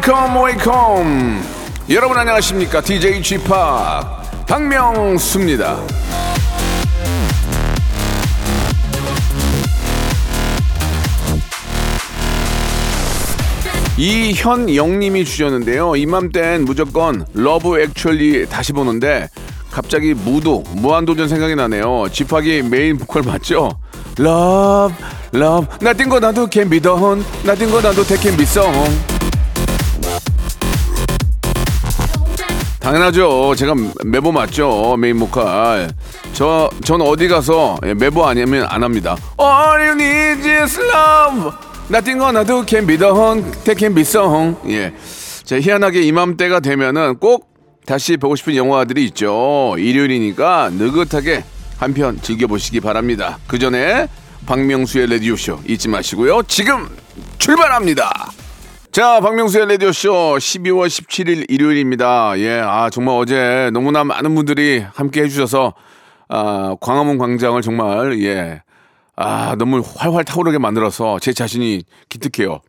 Wake 0.00 0.28
up 0.28 0.42
wake 0.42 1.09
up 1.09 1.42
여러분 1.90 2.16
안녕하십니까? 2.16 2.80
DJ 2.80 3.22
G-Park 3.22 3.44
박명수입니다. 4.46 5.78
이현영님이 13.98 15.26
주셨는데요. 15.26 15.94
이맘땐 15.96 16.64
무조건 16.64 17.26
러브 17.34 17.78
액츄얼리 17.78 18.46
다시 18.48 18.72
보는데 18.72 19.28
갑자기 19.70 20.14
무도 20.14 20.64
무한도전 20.76 21.28
생각이 21.28 21.54
나네요. 21.56 22.08
집하기 22.10 22.62
메인 22.62 22.96
보컬 22.96 23.22
맞죠? 23.22 23.78
Love 24.18 24.96
Love. 25.34 25.68
나뛴 25.82 26.08
거 26.08 26.18
나도 26.18 26.48
be 26.48 26.80
done. 26.80 27.22
나뛴 27.44 27.70
거 27.70 27.82
나도 27.82 28.02
be 28.36 28.42
song 28.42 29.19
당연하죠. 32.80 33.54
제가 33.56 33.74
메보 34.04 34.32
맞죠. 34.32 34.96
메인 34.98 35.18
보컬. 35.18 35.90
저, 36.32 36.70
전 36.82 37.00
어디 37.02 37.28
가서 37.28 37.76
예, 37.84 37.94
메보 37.94 38.26
아니면 38.26 38.66
안 38.68 38.82
합니다. 38.82 39.16
All 39.38 39.80
you 39.88 39.92
need 40.00 40.48
is 40.48 40.80
love. 40.80 41.50
나뛴 41.88 42.18
거 42.18 42.32
나도 42.32 42.64
can 42.66 42.86
be 42.86 42.96
done, 42.96 43.42
that 43.64 43.76
can 43.78 43.94
be 43.94 44.02
song. 44.02 44.56
예. 44.68 44.94
자, 45.44 45.60
희한하게 45.60 46.02
이맘때가 46.02 46.60
되면은 46.60 47.16
꼭 47.18 47.50
다시 47.84 48.16
보고 48.16 48.34
싶은 48.36 48.54
영화들이 48.56 49.04
있죠. 49.06 49.74
일요일이니까 49.76 50.70
느긋하게 50.72 51.44
한 51.78 51.92
편 51.94 52.20
즐겨보시기 52.22 52.80
바랍니다. 52.80 53.38
그 53.46 53.58
전에 53.58 54.06
박명수의 54.46 55.10
라디오쇼 55.10 55.60
잊지 55.66 55.88
마시고요. 55.88 56.42
지금 56.46 56.88
출발합니다. 57.38 58.30
자, 58.92 59.20
박명수의 59.20 59.68
라디오쇼 59.68 60.10
12월 60.38 60.88
17일 60.88 61.44
일요일입니다. 61.48 62.36
예, 62.38 62.58
아, 62.58 62.90
정말 62.90 63.14
어제 63.14 63.70
너무나 63.72 64.02
많은 64.02 64.34
분들이 64.34 64.84
함께 64.94 65.22
해주셔서, 65.22 65.74
아, 66.28 66.74
광화문 66.80 67.16
광장을 67.16 67.62
정말, 67.62 68.20
예, 68.24 68.62
아, 69.14 69.54
너무 69.56 69.80
활활 69.94 70.24
타오르게 70.24 70.58
만들어서 70.58 71.20
제 71.20 71.32
자신이 71.32 71.84
기특해요. 72.08 72.62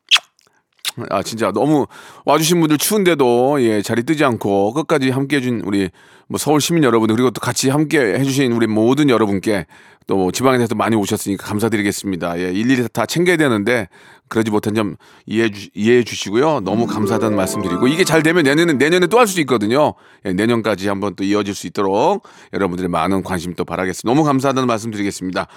아, 1.10 1.24
진짜 1.24 1.52
너무 1.52 1.88
와주신 2.26 2.60
분들 2.60 2.78
추운데도, 2.78 3.64
예, 3.64 3.82
자리 3.82 4.04
뜨지 4.04 4.24
않고 4.24 4.74
끝까지 4.74 5.10
함께 5.10 5.38
해준 5.38 5.64
우리 5.66 5.90
뭐 6.28 6.38
서울 6.38 6.62
시민 6.62 6.84
여러분, 6.84 7.10
그리고 7.10 7.32
또 7.32 7.42
같이 7.42 7.72
함께 7.72 7.98
해주신 8.00 8.52
우리 8.52 8.68
모든 8.68 9.10
여러분께 9.10 9.66
또 10.06 10.32
지방에서 10.32 10.76
많이 10.76 10.96
오셨으니까 10.96 11.48
감사드리겠습니다. 11.48 12.40
예, 12.40 12.52
일일이 12.52 12.88
다 12.94 13.08
챙겨야 13.08 13.38
되는데 13.38 13.88
그러지 14.32 14.50
못한 14.50 14.74
점 14.74 14.96
이해해, 15.26 15.52
주, 15.52 15.68
이해해 15.74 16.04
주시고요. 16.06 16.62
너무 16.62 16.88
감사하다는 16.88 17.36
말씀 17.36 17.62
드리고 17.62 17.88
이게 17.90 18.06
잘 18.06 18.24
되면 18.24 18.44
내년에 18.44 18.74
내년에 18.74 19.08
또 19.08 19.20
할 19.20 19.28
수도 19.28 19.42
있거든요. 19.42 19.94
예, 20.26 20.32
내년까지 20.34 20.88
한번 20.88 21.16
또 21.16 21.24
이어질 21.24 21.54
수 21.54 21.68
있도록 21.68 22.24
여러분들의 22.54 22.90
많은 22.90 23.24
관심 23.24 23.54
또 23.56 23.66
바라겠습니다. 23.66 24.10
너무 24.10 24.26
감사하다는 24.26 24.68
말씀 24.68 24.90
드리겠습니다. 24.90 25.48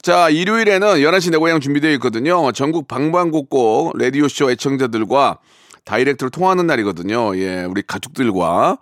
자, 0.00 0.30
일요일에는 0.30 0.86
11시 1.00 1.32
내 1.32 1.38
고향 1.38 1.58
준비되어 1.60 1.90
있거든요. 1.94 2.50
전국 2.52 2.86
방방곡곡 2.86 3.98
라디오쇼 3.98 4.52
애청자들과 4.52 5.38
다이렉트로 5.84 6.30
통화하는 6.30 6.66
날이거든요. 6.68 7.36
예, 7.36 7.64
우리 7.64 7.82
가족들과 7.82 8.78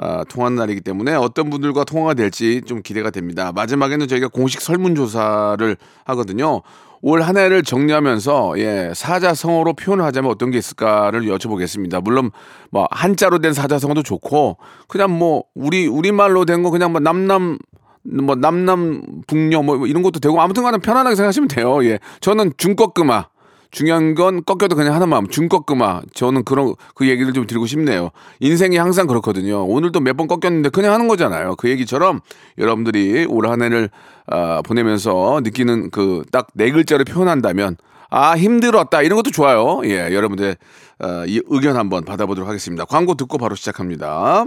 아, 0.00 0.24
통화하는 0.28 0.56
날이기 0.56 0.80
때문에 0.80 1.14
어떤 1.14 1.50
분들과 1.50 1.84
통화가 1.84 2.14
될지 2.14 2.62
좀 2.66 2.82
기대가 2.82 3.10
됩니다. 3.10 3.52
마지막에는 3.52 4.06
저희가 4.06 4.28
공식 4.28 4.60
설문조사를 4.60 5.76
하거든요. 6.04 6.62
올 7.02 7.22
한 7.22 7.36
해를 7.36 7.62
정리하면서 7.62 8.54
예, 8.58 8.92
사자성어로 8.94 9.74
표현을 9.74 10.04
하자면 10.04 10.30
어떤 10.30 10.50
게 10.50 10.58
있을까를 10.58 11.22
여쭤보겠습니다. 11.22 12.02
물론 12.02 12.30
뭐 12.70 12.88
한자로 12.90 13.38
된 13.38 13.52
사자성어도 13.52 14.02
좋고 14.02 14.58
그냥 14.88 15.16
뭐 15.16 15.44
우리 15.54 15.86
우리말로 15.86 16.44
된 16.44 16.62
거 16.62 16.70
그냥 16.70 16.92
뭐 16.92 17.00
남남 17.00 17.58
뭐 18.02 18.34
남남 18.34 19.02
북녀 19.26 19.62
뭐 19.62 19.86
이런 19.86 20.02
것도 20.02 20.18
되고 20.20 20.40
아무튼간에 20.40 20.78
편안하게 20.78 21.14
생각하시면 21.16 21.48
돼요. 21.48 21.84
예, 21.84 21.98
저는 22.20 22.52
중꺾음아 22.56 23.28
중요한 23.70 24.14
건 24.14 24.42
꺾여도 24.44 24.76
그냥 24.76 24.94
하는 24.94 25.08
마음 25.08 25.26
중꺾음아. 25.28 26.02
저는 26.14 26.44
그런 26.44 26.74
그 26.94 27.08
얘기를 27.08 27.32
좀 27.32 27.46
드리고 27.46 27.66
싶네요. 27.66 28.10
인생이 28.40 28.76
항상 28.76 29.06
그렇거든요. 29.06 29.64
오늘도 29.66 30.00
몇 30.00 30.16
번 30.16 30.26
꺾였는데 30.26 30.70
그냥 30.70 30.92
하는 30.94 31.06
거잖아요. 31.08 31.54
그 31.56 31.68
얘기처럼 31.70 32.20
여러분들이 32.58 33.26
올 33.26 33.46
한 33.48 33.62
해를 33.62 33.90
아, 34.26 34.62
보내면서 34.62 35.40
느끼는 35.44 35.90
그 35.90 36.22
딱 36.32 36.48
네 36.54 36.70
글자로 36.70 37.04
표현한다면 37.04 37.76
아 38.10 38.36
힘들었다. 38.36 39.02
이런 39.02 39.16
것도 39.16 39.30
좋아요. 39.30 39.80
예 39.84 40.12
여러분들 40.14 40.56
어, 41.00 41.24
이 41.26 41.40
의견 41.46 41.76
한번 41.76 42.04
받아보도록 42.04 42.48
하겠습니다. 42.48 42.84
광고 42.86 43.14
듣고 43.14 43.38
바로 43.38 43.54
시작합니다 43.54 44.46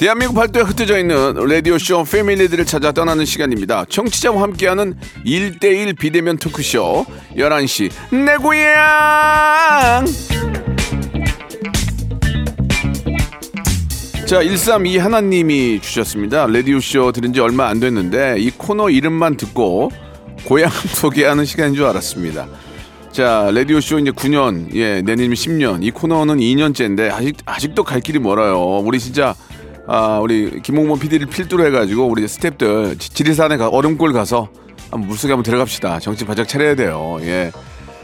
대한민국 0.00 0.34
팔도에 0.34 0.62
흩어져 0.62 0.98
있는 0.98 1.34
라디오쇼 1.34 2.04
패밀리들을 2.04 2.64
찾아 2.64 2.90
떠나는 2.90 3.26
시간입니다. 3.26 3.84
청취자와 3.84 4.40
함께하는 4.40 4.94
1대1 5.26 5.98
비대면 5.98 6.38
토크쇼 6.38 7.04
11시 7.36 7.90
내 8.24 8.38
고향 8.38 10.06
자, 14.24 14.38
132 14.40 14.96
하나님이 14.96 15.80
주셨습니다. 15.82 16.46
라디오쇼 16.46 17.12
들은 17.12 17.34
지 17.34 17.40
얼마 17.40 17.68
안 17.68 17.78
됐는데 17.78 18.36
이 18.38 18.50
코너 18.52 18.88
이름만 18.88 19.36
듣고 19.36 19.90
고향 20.46 20.70
소개하는 20.96 21.44
시간인 21.44 21.74
줄 21.74 21.84
알았습니다. 21.84 22.48
자, 23.12 23.50
라디오쇼 23.52 23.98
이제 23.98 24.12
9년, 24.12 24.74
예, 24.76 25.02
내년이면 25.02 25.34
10년. 25.34 25.84
이 25.84 25.90
코너는 25.90 26.38
2년째인데 26.38 27.10
아직, 27.10 27.36
아직도 27.44 27.84
갈 27.84 28.00
길이 28.00 28.18
멀어요. 28.18 28.78
우리 28.78 28.98
진짜 28.98 29.34
아, 29.92 30.20
우리 30.20 30.60
김홍범 30.62 31.00
PD를 31.00 31.26
필두로 31.26 31.66
해가지고 31.66 32.06
우리 32.06 32.24
스탭들 32.24 32.98
지- 33.00 33.10
지리산에 33.12 33.56
가, 33.56 33.66
얼음골 33.68 34.12
가서 34.12 34.48
한번 34.88 35.08
물속에 35.08 35.32
한번 35.32 35.42
들어갑시다. 35.42 35.98
정신 35.98 36.28
바짝 36.28 36.46
차려야 36.46 36.76
돼요. 36.76 37.18
예. 37.22 37.50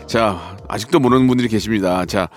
자, 0.08 0.56
아직도 0.66 0.98
모르는 0.98 1.28
분들이 1.28 1.46
계십니다. 1.48 2.04
자, 2.06 2.28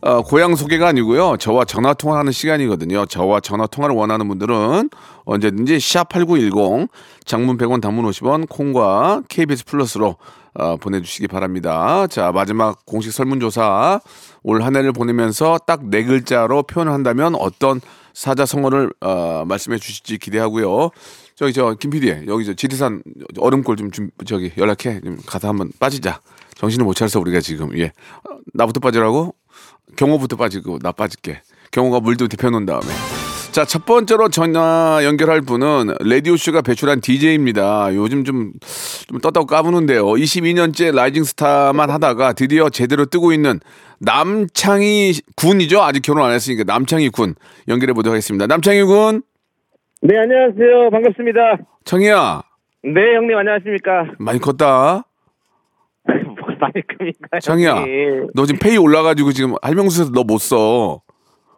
어, 0.00 0.22
고향 0.22 0.56
소개가 0.56 0.88
아니고요. 0.88 1.36
저와 1.38 1.64
전화 1.66 1.94
통화하는 1.94 2.32
시간이거든요. 2.32 3.06
저와 3.06 3.38
전화 3.40 3.68
통화를 3.68 3.94
원하는 3.94 4.26
분들은 4.26 4.90
언제든지 5.24 5.76
샵8910 5.76 6.88
장문 7.24 7.58
100원 7.58 7.80
단문 7.80 8.04
50원 8.10 8.48
콩과 8.48 9.22
KBS 9.28 9.66
플러스로 9.66 10.16
어, 10.54 10.76
보내주시기 10.78 11.28
바랍니다. 11.28 12.06
자, 12.08 12.32
마지막 12.32 12.84
공식 12.86 13.12
설문조사 13.12 14.00
올 14.42 14.62
한 14.62 14.74
해를 14.74 14.92
보내면서 14.92 15.58
딱 15.64 15.80
네 15.84 16.02
글자로 16.04 16.64
표현을 16.64 16.92
한다면 16.92 17.34
어떤 17.36 17.80
사자성어를 18.16 18.92
어, 19.02 19.44
말씀해 19.46 19.76
주실지 19.78 20.16
기대하고요. 20.16 20.90
저기 21.34 21.52
저 21.52 21.74
김 21.74 21.90
PD 21.90 22.24
여기 22.26 22.46
저 22.46 22.54
지리산 22.54 23.02
얼음골 23.38 23.76
좀, 23.76 23.90
좀 23.90 24.10
저기 24.24 24.50
연락해 24.56 25.02
좀 25.02 25.18
가서 25.26 25.48
한번 25.48 25.70
빠지자. 25.78 26.22
정신을 26.54 26.86
못 26.86 26.94
차려서 26.94 27.20
우리가 27.20 27.40
지금 27.40 27.76
예 27.78 27.92
어, 28.24 28.38
나부터 28.54 28.80
빠지라고 28.80 29.34
경호부터 29.96 30.36
빠지고 30.36 30.78
나 30.78 30.92
빠질게. 30.92 31.42
경호가 31.72 32.00
물도 32.00 32.28
데펴놓은 32.28 32.64
다음에 32.64 32.86
자, 33.56 33.64
첫 33.64 33.86
번째로 33.86 34.28
전화 34.28 35.00
연결할 35.02 35.40
분은 35.40 35.94
라디오쇼가 36.00 36.60
배출한 36.60 37.00
DJ입니다. 37.00 37.88
요즘 37.94 38.22
좀, 38.22 38.52
좀 39.08 39.18
떴다고 39.18 39.46
까부는데요. 39.46 40.04
22년째 40.04 40.94
라이징 40.94 41.24
스타만 41.24 41.88
하다가 41.88 42.34
드디어 42.34 42.68
제대로 42.68 43.06
뜨고 43.06 43.32
있는 43.32 43.60
남창희 43.98 45.14
군이죠. 45.38 45.80
아직 45.80 46.02
결혼 46.02 46.26
안 46.26 46.32
했으니까 46.32 46.64
남창희 46.66 47.08
군 47.08 47.34
연결해 47.66 47.94
보도록 47.94 48.12
하겠습니다. 48.12 48.46
남창희 48.46 48.82
군, 48.82 49.22
네, 50.02 50.18
안녕하세요. 50.18 50.90
반갑습니다. 50.90 51.40
청희야, 51.86 52.42
네, 52.84 53.14
형님 53.14 53.38
안녕하십니까? 53.38 54.08
많이 54.18 54.38
컸다. 54.38 55.02
마이크입니까? 56.60 57.40
창희야, 57.40 57.74
형님? 57.76 58.26
너 58.34 58.44
지금 58.44 58.58
페이 58.58 58.76
올라가지고 58.76 59.32
지금 59.32 59.54
할명수에서 59.62 60.10
너 60.12 60.24
못 60.24 60.36
써. 60.42 61.00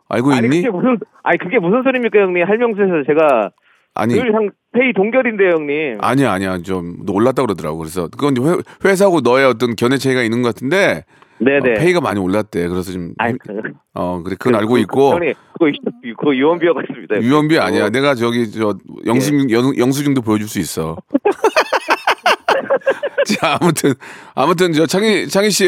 알고 0.08 0.32
아니 0.32 0.46
있니? 0.46 0.62
그게 0.62 0.70
무슨 0.70 0.98
아니 1.22 1.38
그게 1.38 1.58
무슨 1.58 1.82
소리입니까 1.82 2.18
형님? 2.20 2.46
할명수에서 2.46 3.02
제가 3.06 3.50
아니, 3.94 4.14
늘 4.14 4.32
형, 4.32 4.48
페이 4.72 4.92
동결인데 4.92 5.50
형님. 5.50 5.98
아니야, 6.00 6.30
아니야. 6.32 6.58
좀, 6.58 6.98
너 7.04 7.12
올랐다 7.14 7.42
그러더라고. 7.42 7.78
그래서, 7.78 8.06
그건 8.06 8.36
회, 8.36 8.88
회사하고 8.88 9.22
너의 9.22 9.44
어떤 9.46 9.74
견해 9.74 9.96
차이가 9.96 10.22
있는 10.22 10.40
것 10.42 10.54
같은데, 10.54 11.04
네네. 11.40 11.72
어, 11.72 11.74
페이가 11.80 12.00
많이 12.00 12.20
올랐대. 12.20 12.68
그래서 12.68 12.92
지금, 12.92 13.12
그, 13.18 13.72
어, 13.94 14.22
그래, 14.22 14.36
그건 14.38 14.54
알고 14.60 14.78
있고, 14.78 15.14
형님 15.14 15.34
그거 15.52 15.68
유- 16.04 16.14
그거 16.16 16.36
유언비어 16.36 16.74
같습니다. 16.74 17.20
유연비 17.20 17.58
아니야. 17.58 17.88
내가 17.90 18.14
저기, 18.14 18.48
저, 18.52 18.76
영수, 19.06 19.32
영, 19.50 19.76
영수증도 19.76 20.20
보여줄 20.22 20.46
수 20.48 20.60
있어. 20.60 20.96
자, 23.26 23.58
아무튼, 23.60 23.94
아무튼, 24.34 24.72
저, 24.74 24.86
창희, 24.86 25.26
창희 25.28 25.50
씨. 25.50 25.66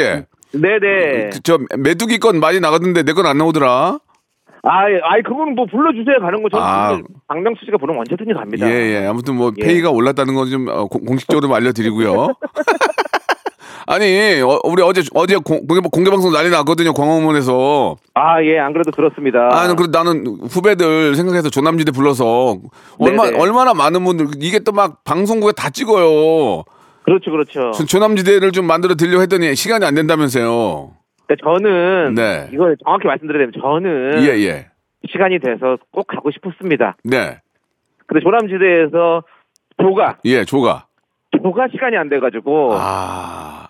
네네. 0.53 1.31
저, 1.43 1.59
메뚜기 1.79 2.19
건 2.19 2.39
많이 2.39 2.61
나가던데 2.61 3.03
내 3.03 3.13
건 3.13 3.27
안 3.27 3.39
나오더라. 3.39 3.99
아이 4.63 4.93
아이 5.03 5.23
그거는 5.23 5.55
뭐 5.55 5.65
불러주세요 5.67 6.21
가는 6.21 6.43
거 6.43 6.49
저는 6.51 6.65
아. 6.67 6.97
그 6.97 7.03
박명수 7.29 7.65
씨가 7.65 7.79
부르면 7.79 8.01
언제든지 8.01 8.35
갑니다. 8.35 8.69
예, 8.71 8.73
예. 9.03 9.07
아무튼 9.07 9.37
뭐, 9.37 9.53
예. 9.59 9.63
페이가 9.65 9.91
올랐다는 9.91 10.35
건 10.35 10.51
좀, 10.51 10.69
어, 10.69 10.87
공- 10.87 11.05
공식적으로 11.05 11.41
좀 11.47 11.55
알려드리고요. 11.55 12.29
아니, 13.87 14.41
어, 14.43 14.61
우리 14.65 14.83
어제, 14.83 15.03
어제 15.15 15.37
공, 15.37 15.67
공개, 15.67 15.81
공개 15.91 16.11
방송 16.11 16.31
난리 16.33 16.51
났거든요. 16.51 16.93
광화문에서. 16.93 17.97
아, 18.15 18.43
예, 18.45 18.59
안 18.59 18.73
그래도 18.73 18.91
들었습니다. 18.93 19.49
아, 19.51 19.75
그래 19.75 19.89
나는 19.91 20.25
후배들 20.49 21.17
생각해서 21.17 21.51
조남지대 21.51 21.91
불러서 21.93 22.59
얼마 22.99 23.25
네네. 23.25 23.39
얼마나 23.41 23.75
많은 23.75 24.05
분들 24.05 24.27
이게 24.41 24.59
또 24.61 24.71
막 24.73 25.03
방송국에 25.05 25.53
다 25.57 25.71
찍어요. 25.71 26.63
그렇죠, 27.03 27.31
그렇죠. 27.33 27.73
조- 27.73 27.87
조남지대를 27.87 28.53
좀 28.53 28.67
만들어 28.67 28.95
드리려 28.95 29.21
했더니 29.21 29.57
시간이 29.57 29.85
안 29.85 29.95
된다면서요. 29.97 30.91
근데 31.31 31.37
저는 31.45 32.15
네. 32.15 32.49
이걸 32.53 32.77
정확히 32.85 33.07
말씀드리면 33.07 33.53
저는 33.61 34.23
예, 34.25 34.31
예. 34.49 34.67
시간이 35.09 35.39
돼서 35.39 35.79
꼭 35.93 36.09
가고 36.09 36.33
싶었습니다. 36.33 36.97
네. 37.05 37.39
근데 38.07 38.21
조남지대에서 38.21 39.23
조가 39.81 40.19
예, 40.25 40.45
조가. 40.45 40.87
조가 41.41 41.69
시간이 41.71 41.97
안 41.97 42.09
돼가지고 42.09 42.71
아. 42.73 43.69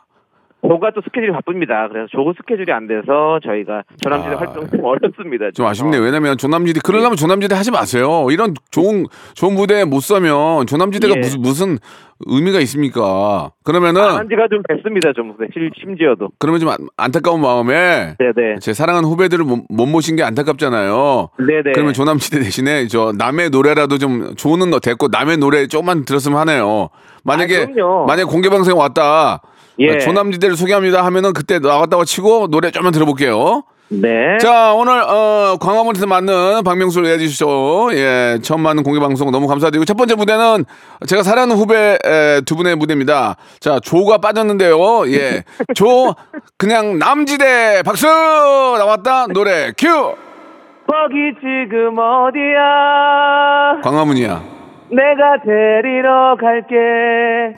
조가 0.67 0.91
또 0.95 1.01
스케줄이 1.03 1.33
바쁩니다. 1.33 1.89
그래서 1.89 2.07
조 2.13 2.33
스케줄이 2.37 2.71
안 2.73 2.87
돼서 2.87 3.41
저희가 3.45 3.83
조남지대 4.03 4.35
아. 4.35 4.39
활동 4.39 4.69
좀 4.69 4.85
어렵습니다. 4.85 5.51
좀 5.55 5.67
아쉽네요. 5.67 6.01
어. 6.03 6.05
왜냐면 6.05 6.37
조남지대 6.37 6.81
그러려면 6.85 7.17
조남지대 7.17 7.55
하지 7.55 7.71
마세요. 7.71 8.27
이런 8.31 8.55
좋은 8.71 9.07
좋은 9.35 9.55
무대 9.55 9.85
못 9.85 10.01
서면 10.01 10.67
조남지대가 10.67 11.15
예. 11.17 11.21
무슨 11.21 11.41
무슨 11.41 11.79
의미가 12.27 12.61
있습니까? 12.61 13.51
그러면은 13.65 14.03
안 14.03 14.29
지가 14.29 14.49
좀 14.51 14.63
됐습니다. 14.69 15.13
좀 15.15 15.35
네, 15.41 15.47
심- 15.55 15.71
심지어도. 15.81 16.29
그러면 16.39 16.61
좀 16.61 16.69
안- 16.69 16.77
안타까운 16.99 17.41
마음에 17.41 18.15
네네. 18.19 18.59
제 18.61 18.75
사랑하는 18.75 19.09
후배들을 19.09 19.43
못, 19.45 19.65
못 19.71 19.87
모신 19.87 20.17
게 20.17 20.23
안타깝잖아요. 20.23 21.31
네네. 21.39 21.73
그러면 21.73 21.95
조남지대 21.95 22.41
대신에 22.41 22.87
저 22.89 23.13
남의 23.17 23.49
노래라도 23.49 23.97
좀 23.97 24.35
좋은 24.37 24.59
너 24.69 24.79
됐고 24.81 25.09
남의 25.11 25.39
노래 25.39 25.67
조금만 25.67 26.05
들었으면 26.05 26.39
하네요. 26.41 26.91
만약에 27.25 27.57
아, 27.63 27.67
그럼요. 27.67 28.05
만약 28.07 28.27
공개 28.27 28.51
방송에 28.51 28.79
왔다. 28.79 29.41
예. 29.81 29.99
조남지대를 29.99 30.57
소개합니다 30.57 31.05
하면은 31.07 31.33
그때 31.33 31.59
나갔다고 31.59 32.05
치고 32.05 32.49
노래 32.49 32.71
좀만 32.71 32.93
들어볼게요. 32.93 33.63
네. 33.93 34.39
자 34.41 34.73
오늘 34.73 35.03
어, 35.03 35.57
광화문에서 35.61 36.07
맞는 36.07 36.63
박명수 36.65 37.01
레디쇼 37.01 37.91
예 37.95 38.39
처음 38.41 38.61
맞는 38.61 38.85
공개 38.85 39.01
방송 39.01 39.33
너무 39.33 39.49
감사드리고 39.49 39.85
첫 39.85 39.97
번째 39.97 40.15
무대는 40.15 40.65
제가 41.09 41.25
사랑하는 41.25 41.57
후배 41.57 41.99
에, 42.05 42.41
두 42.47 42.55
분의 42.55 42.77
무대입니다. 42.77 43.35
자 43.59 43.81
조가 43.81 44.19
빠졌는데요. 44.19 45.11
예 45.11 45.43
조 45.75 46.15
그냥 46.57 46.99
남지대 47.01 47.83
박수 47.85 48.07
나왔다 48.07 49.27
노래 49.29 49.73
큐 49.77 49.89
거기 49.89 51.35
지금 51.41 51.97
어디야? 51.99 53.81
광화문이야. 53.83 54.43
내가 54.91 55.43
데리러 55.45 56.37
갈게. 56.41 57.57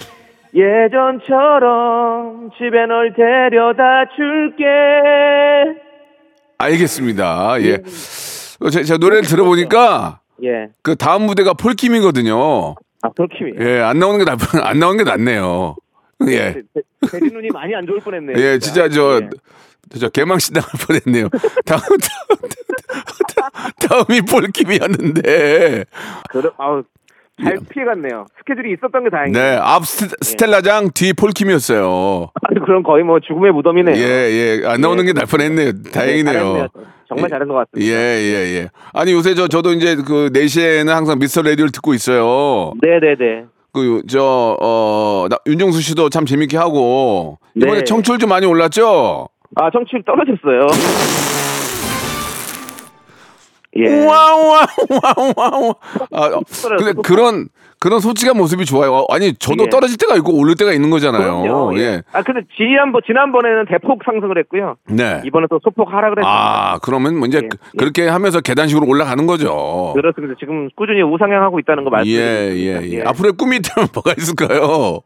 예전처럼 0.55 2.51
집에 2.59 2.87
널 2.87 3.15
데려다 3.15 4.05
줄게. 4.15 4.65
알겠습니다. 6.59 7.61
예. 7.63 7.75
어, 8.61 8.71
제, 8.71 8.85
제가 8.85 8.99
노래를 8.99 9.23
들어보니까 9.25 10.21
예. 10.45 10.69
그 10.83 10.95
다음 10.97 11.23
무대가 11.23 11.55
폴킴이거든요. 11.55 12.75
아, 13.03 13.09
그렇게. 13.17 13.53
예, 13.59 13.81
안 13.81 13.99
나오는 13.99 14.19
게 14.19 14.25
낫, 14.25 14.39
안 14.65 14.79
나오는 14.79 14.97
게 15.03 15.05
낫네요. 15.05 15.75
예. 16.29 16.63
대리 17.11 17.31
눈이 17.33 17.49
많이 17.53 17.75
안 17.75 17.85
좋을 17.87 17.99
뻔했네요. 18.01 18.37
예, 18.39 18.59
진짜 18.61 18.89
저, 18.89 19.21
예. 19.23 19.29
저 19.99 20.09
개망신 20.09 20.55
당할 20.55 20.71
뻔했네요. 20.87 21.29
다음, 21.67 21.81
다음, 21.81 22.39
다음이 24.07 24.21
폴킴이었는데. 24.23 25.85
그래, 26.31 26.49
아우, 26.59 26.83
잘 27.43 27.59
피해갔네요. 27.71 28.27
스케줄이 28.39 28.73
있었던 28.75 29.05
게 29.05 29.11
다행이에요. 29.11 29.33
네, 29.33 29.59
앞 29.61 29.85
스- 29.87 30.09
스텔라장, 30.21 30.91
뒤 30.95 31.13
폴킴이었어요. 31.13 32.29
그럼 32.65 32.83
거의 32.83 33.05
뭐 33.05 33.19
죽음의 33.21 33.53
무덤이네요. 33.53 33.97
예, 33.97 34.01
예. 34.63 34.67
안 34.67 34.81
나오는 34.81 35.05
게 35.05 35.13
날 35.13 35.27
뻔했네요. 35.27 35.83
다행이네요. 35.93 36.33
잘했네요. 36.33 36.69
정말 37.09 37.29
잘한 37.29 37.49
것 37.49 37.55
같습니다. 37.55 37.81
예, 37.93 37.95
예, 38.21 38.57
예. 38.57 38.69
아니, 38.95 39.13
요새 39.13 39.35
저, 39.35 39.47
저도 39.49 39.73
이제 39.73 39.97
그 39.97 40.31
4시에는 40.33 40.89
항상 40.89 41.19
미스터 41.19 41.43
라디오를 41.43 41.71
듣고 41.73 41.93
있어요. 41.95 42.73
네네네. 42.81 43.45
그, 43.75 44.03
저, 44.09 44.57
어, 44.61 45.27
나- 45.31 45.39
윤정수 45.47 45.81
씨도 45.83 46.09
참 46.11 46.25
재밌게 46.27 46.57
하고. 46.57 47.39
이번에 47.55 47.79
네. 47.79 47.85
청출 47.85 48.19
좀 48.19 48.29
많이 48.31 48.47
올랐죠? 48.47 49.29
아, 49.57 49.71
청취율 49.71 50.03
떨어졌어요. 50.05 50.61
예. 53.77 54.05
와와와와와. 54.05 55.75
아, 56.13 56.27
어, 56.27 56.41
근데. 56.79 56.93
그런 57.03 57.49
그런 57.79 58.01
솔직한 58.01 58.37
모습이 58.37 58.65
좋아요. 58.67 59.07
아니 59.11 59.35
저도 59.35 59.65
예. 59.65 59.69
떨어질 59.71 59.97
때가 59.97 60.15
있고 60.17 60.39
오를 60.39 60.55
때가 60.57 60.73
있는 60.73 60.91
거잖아요. 60.91 61.43
그럼요. 61.43 61.79
예. 61.79 61.83
예. 61.83 62.03
아, 62.13 62.23
근데 62.23 62.43
지난번, 62.57 63.01
지난번에는 63.07 63.65
대폭 63.67 64.01
상승을 64.05 64.39
했고요. 64.39 64.77
네. 64.89 65.23
이번에 65.25 65.47
또 65.51 65.59
소폭 65.65 65.89
하락을 65.93 66.19
했습니다. 66.19 66.29
아 66.29 66.79
그러면 66.83 67.17
뭐 67.19 67.27
이제 67.27 67.39
예, 67.43 67.49
그- 67.49 67.57
예. 67.75 67.79
그렇게 67.79 68.09
하면서 68.09 68.41
계단식으로 68.41 68.87
올라가는 68.87 69.27
거죠. 69.27 69.93
그렇습니다. 69.95 70.35
지금 70.39 70.69
꾸준히 70.77 71.03
우상향하고 71.03 71.59
있다는 71.61 71.85
거 71.85 71.91
말씀드립니다. 71.91 72.83
예예 72.85 72.99
예, 72.99 73.03
앞으로의 73.03 73.33
꿈이 73.39 73.57
있다면 73.57 73.89
뭐가 73.95 74.13
있을까요? 74.19 75.01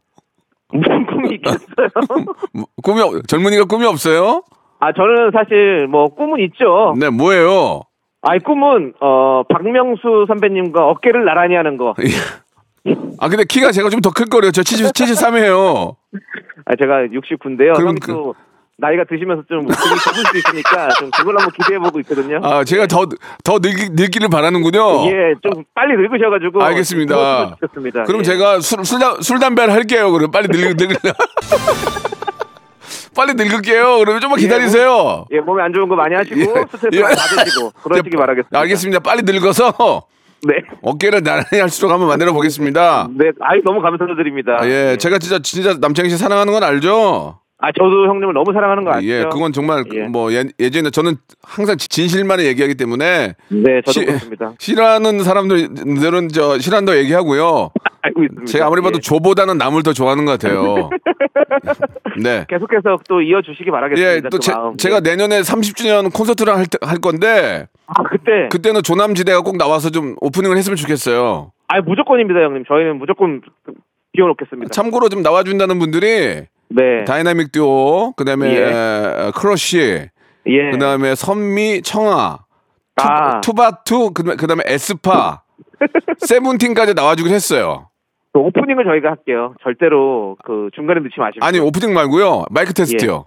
무슨 0.73 1.07
꿈이 1.07 1.37
있겠어요? 1.37 1.89
뭐, 2.53 2.67
꿈이 2.83 3.01
없- 3.01 3.27
젊은이가 3.29 3.67
꿈이 3.67 3.87
없어요? 3.87 4.43
아, 4.81 4.93
저는 4.93 5.31
사실 5.33 5.87
뭐 5.89 6.07
꿈은 6.09 6.41
있죠. 6.47 6.95
네 6.99 7.09
뭐예요? 7.09 7.83
아이, 8.29 8.39
꿈은, 8.41 8.95
어, 9.01 9.43
박명수 9.49 10.27
선배님과 10.29 10.85
어깨를 10.89 11.25
나란히 11.25 11.55
하는 11.55 11.77
거. 11.77 11.95
아 13.19 13.29
근데 13.29 13.45
키가 13.49 13.73
제가 13.73 13.89
좀 13.91 14.01
더 14.01 14.11
클 14.11 14.27
거래요. 14.27 14.51
저 14.53 14.63
70, 14.63 14.87
73이에요. 14.93 15.97
아, 16.67 16.77
제가 16.81 17.07
69인데요. 17.13 17.75
그럼 17.75 17.89
형이 17.89 18.01
그- 18.01 18.13
또 18.13 18.35
나이가 18.79 19.05
드시면서 19.09 19.43
좀 19.49 19.61
등이 19.63 19.73
좁을 19.75 19.97
수 20.31 20.37
있으니까 20.39 20.89
좀 20.99 21.11
그걸 21.11 21.37
한번 21.39 21.51
기대해 21.59 21.79
보고 21.81 21.99
있거든요. 22.01 22.41
아 22.43 22.63
제가 22.63 22.87
더 22.87 23.07
더 23.43 23.59
늙기, 23.59 23.89
늙기를 23.93 24.29
바라는군요. 24.29 25.07
예, 25.07 25.35
좀 25.43 25.65
빨리 25.75 25.97
늙으셔가지고. 25.97 26.63
알겠습니다. 26.63 27.57
좋겠습니다. 27.61 28.03
그럼 28.05 28.21
예. 28.21 28.25
제가 28.25 28.61
술, 28.61 28.85
술, 28.85 28.99
담- 29.01 29.21
술 29.23 29.39
담배를 29.39 29.73
할게요. 29.73 30.13
그럼 30.13 30.31
빨리 30.31 30.47
늙, 30.49 30.77
늙, 30.77 30.91
빨리 33.17 33.35
늙을게요. 33.35 33.99
그러면 33.99 34.21
좀만 34.21 34.39
기다리세요. 34.39 35.25
예, 35.33 35.41
몸에 35.41 35.63
안 35.63 35.73
좋은 35.73 35.89
거 35.89 35.97
많이 35.97 36.15
하시고, 36.15 36.39
예. 36.41 36.45
스트레스 36.71 36.89
예. 36.93 37.01
많이 37.03 37.17
받으시고, 37.17 37.71
그러시기 37.83 38.11
네, 38.11 38.17
바라겠습니다. 38.17 38.59
알겠습니다. 38.61 38.99
빨리 39.01 39.23
늙어서 39.23 40.05
네. 40.43 40.55
어깨를 40.83 41.23
나란히 41.23 41.59
할수록 41.61 41.91
한번 41.91 42.09
만들어 42.09 42.33
보겠습니다. 42.33 43.09
네, 43.17 43.31
아이, 43.41 43.61
너무 43.65 43.81
감사드립니다. 43.81 44.59
아, 44.61 44.69
예, 44.69 44.97
제가 44.99 45.19
진짜 45.19 45.39
진짜 45.41 45.75
남창희 45.81 46.11
씨 46.11 46.19
사랑하는 46.19 46.53
건 46.53 46.63
알죠? 46.63 47.41
아, 47.59 47.73
저도 47.73 48.07
형님을 48.07 48.35
너무 48.35 48.53
사랑하는 48.53 48.85
거 48.85 48.93
아시죠? 48.93 49.11
예, 49.11 49.25
그건 49.33 49.53
정말 49.55 49.83
예. 49.95 50.03
뭐 50.03 50.31
예, 50.35 50.45
예전에 50.61 50.91
저는 50.91 51.17
항상 51.43 51.79
진실만을 51.79 52.45
얘기하기 52.45 52.75
때문에 52.75 53.35
네, 53.49 53.81
저도 53.87 53.93
시- 53.93 54.05
그렇습니다. 54.05 54.53
싫어하는 54.59 55.21
사람들은 55.25 56.29
저 56.35 56.59
싫어한다고 56.59 56.99
얘기하고요. 56.99 57.71
알고 58.07 58.23
있습니다. 58.25 58.45
제가 58.51 58.67
아무리 58.67 58.83
봐도 58.83 58.97
예. 58.97 59.01
조보다는 59.01 59.59
남을 59.59 59.83
더 59.83 59.93
좋아하는 59.93 60.25
것 60.25 60.33
같아요. 60.39 60.91
네. 62.23 62.45
계속해서 62.49 62.99
또 63.09 63.21
이어주시기 63.21 63.71
바라겠습니다. 63.71 64.13
예, 64.15 64.21
또그 64.23 64.39
제, 64.41 64.53
마음. 64.53 64.77
제가 64.77 64.97
예. 64.97 65.01
내년에 65.01 65.41
30주년 65.41 66.13
콘서트를 66.13 66.57
할, 66.57 66.67
때- 66.67 66.79
할 66.83 66.99
건데 66.99 67.67
아, 67.87 68.03
그때. 68.05 68.49
그때는 68.51 68.83
조남지대가 68.83 69.41
꼭 69.43 69.57
나와서 69.57 69.91
좀 69.91 70.17
오프닝을 70.21 70.57
했으면 70.57 70.77
좋겠어요. 70.77 71.53
아, 71.69 71.81
무조건입니다, 71.81 72.41
형님. 72.41 72.65
저희는 72.69 72.99
무조건 72.99 73.43
비워놓겠습니다. 74.13 74.71
참고로 74.71 75.09
좀 75.09 75.23
나와준다는 75.23 75.79
분들이 75.79 76.45
네. 76.69 77.05
다이나믹 77.07 77.53
듀오, 77.53 78.13
그 78.17 78.25
다음에 78.25 78.49
예. 78.55 78.63
에, 78.63 79.31
크러쉬, 79.35 80.09
예. 80.49 80.71
그 80.71 80.79
다음에 80.79 81.15
선미, 81.15 81.83
청하, 81.83 82.39
투, 82.97 83.05
아. 83.07 83.41
투바투, 83.41 84.13
그 84.15 84.23
다음에, 84.23 84.37
그다음에 84.37 84.63
에스파, 84.67 85.43
세븐틴까지 86.19 86.95
나와주긴 86.95 87.33
했어요. 87.35 87.89
그 88.37 88.41
오프닝을 88.41 88.85
저희가 88.85 89.09
할게요. 89.13 89.55
절대로 89.63 90.37
그 90.45 90.69
중간에 90.75 91.01
넣지 91.01 91.15
마시고. 91.17 91.43
아니 91.43 91.59
오프닝 91.59 91.95
말고요. 91.95 92.45
마이크 92.51 92.75
테스트요. 92.75 93.25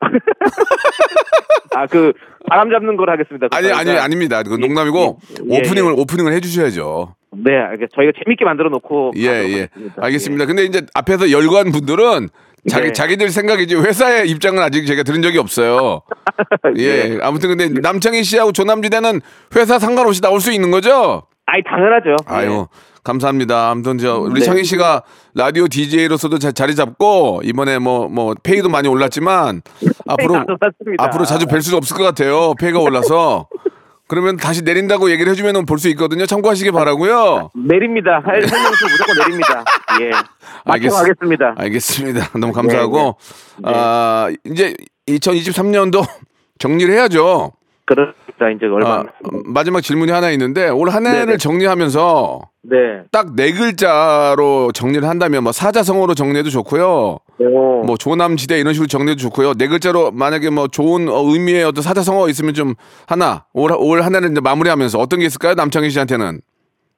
아, 1.74 1.86
그 1.86 2.12
바람 2.46 2.70
잡는 2.70 2.96
걸 2.98 3.08
하겠습니다. 3.08 3.48
그 3.48 3.56
아니 3.56 3.68
저희가- 3.68 3.78
아니 3.78 3.90
아닙니다. 3.92 4.42
그 4.42 4.54
농담이고 4.56 5.18
예, 5.50 5.54
예, 5.54 5.58
오프닝을 5.60 5.94
오프닝을 5.96 6.32
해주셔야죠. 6.34 7.14
네, 7.32 7.56
알겠 7.56 7.88
저희가 7.94 8.12
재밌게 8.22 8.44
만들어 8.44 8.68
놓고 8.68 9.12
예 9.16 9.22
예. 9.22 9.30
하겠습니다. 9.70 9.94
알겠습니다. 10.02 10.44
근데 10.46 10.64
이제 10.64 10.82
앞에서 10.94 11.30
열관 11.30 11.72
분들은 11.72 12.28
자기 12.68 12.86
네. 12.88 12.92
자기들 12.92 13.30
생각이지 13.30 13.76
회사의 13.76 14.28
입장은 14.28 14.62
아직 14.62 14.84
제가 14.84 15.04
들은 15.04 15.22
적이 15.22 15.38
없어요. 15.38 16.02
예. 16.76 17.18
아무튼 17.22 17.56
근데 17.56 17.68
남창희 17.80 18.24
씨하고 18.24 18.52
조남지대는 18.52 19.20
회사 19.56 19.78
상관없이 19.78 20.20
나올 20.20 20.40
수 20.40 20.52
있는 20.52 20.70
거죠? 20.70 21.22
아이 21.46 21.62
당연하죠. 21.62 22.16
아유 22.26 22.66
감사합니다. 23.02 23.70
아무튼 23.70 23.98
저 23.98 24.18
우리 24.18 24.40
네. 24.40 24.46
창희 24.46 24.64
씨가 24.64 25.02
라디오 25.34 25.66
DJ로서도 25.68 26.38
자리 26.38 26.74
잡고 26.74 27.40
이번에 27.44 27.78
뭐뭐 27.78 28.34
페이도 28.42 28.68
많이 28.68 28.88
올랐지만 28.88 29.62
앞으로. 30.06 30.44
앞으로 30.98 31.24
자주 31.24 31.46
뵐 31.46 31.62
수가 31.62 31.76
없을 31.78 31.96
것 31.96 32.02
같아요. 32.04 32.54
페이가 32.54 32.78
올라서 32.78 33.48
그러면 34.08 34.36
다시 34.36 34.62
내린다고 34.62 35.10
얘기를 35.12 35.30
해주면 35.32 35.66
볼 35.66 35.78
수 35.78 35.88
있거든요. 35.90 36.26
참고하시기 36.26 36.72
바라고요. 36.72 37.50
내립니다. 37.54 38.20
할 38.24 38.42
설명서 38.46 38.86
무조건 38.86 39.18
내립니다. 39.18 39.64
예. 40.02 40.10
알겠- 40.64 40.90
맞춰가겠습니다. 40.90 41.54
알겠습니다. 41.56 42.38
너무 42.38 42.52
감사하고 42.52 43.16
네, 43.58 43.70
네. 43.70 43.72
아 43.74 44.28
이제 44.44 44.74
2023년도 45.08 46.04
정리를 46.58 46.92
해야죠. 46.92 47.52
그렇습니다. 47.86 48.20
이제 48.48 48.64
얼마 48.66 48.88
아, 48.88 48.92
안 49.00 49.06
남았습니다. 49.06 49.50
마지막 49.52 49.80
질문이 49.82 50.12
하나 50.12 50.30
있는데 50.30 50.68
올 50.70 50.88
한 50.88 51.04
해를 51.06 51.26
네네. 51.26 51.36
정리하면서 51.36 52.40
네. 52.62 52.76
딱 53.12 53.34
네 53.36 53.52
글자로 53.52 54.72
정리를 54.72 55.06
한다면 55.06 55.42
뭐 55.42 55.52
사자성어로 55.52 56.14
정리해도 56.14 56.48
좋고요. 56.50 57.18
오. 57.38 57.84
뭐 57.84 57.96
조남지대 57.96 58.58
이런 58.58 58.72
식으로 58.74 58.86
정리해도 58.86 59.18
좋고요. 59.20 59.54
네 59.54 59.66
글자로 59.68 60.10
만약에 60.12 60.50
뭐 60.50 60.68
좋은 60.68 61.08
어, 61.08 61.20
의미의 61.26 61.64
어떤 61.64 61.82
사자성어 61.82 62.28
있으면 62.28 62.54
좀 62.54 62.74
하나 63.06 63.44
올 63.52 63.72
올한 63.72 64.14
해를 64.14 64.30
이제 64.30 64.40
마무리하면서 64.40 64.98
어떤 64.98 65.20
게 65.20 65.26
있을까요? 65.26 65.54
남창희 65.54 65.90
씨한테는 65.90 66.40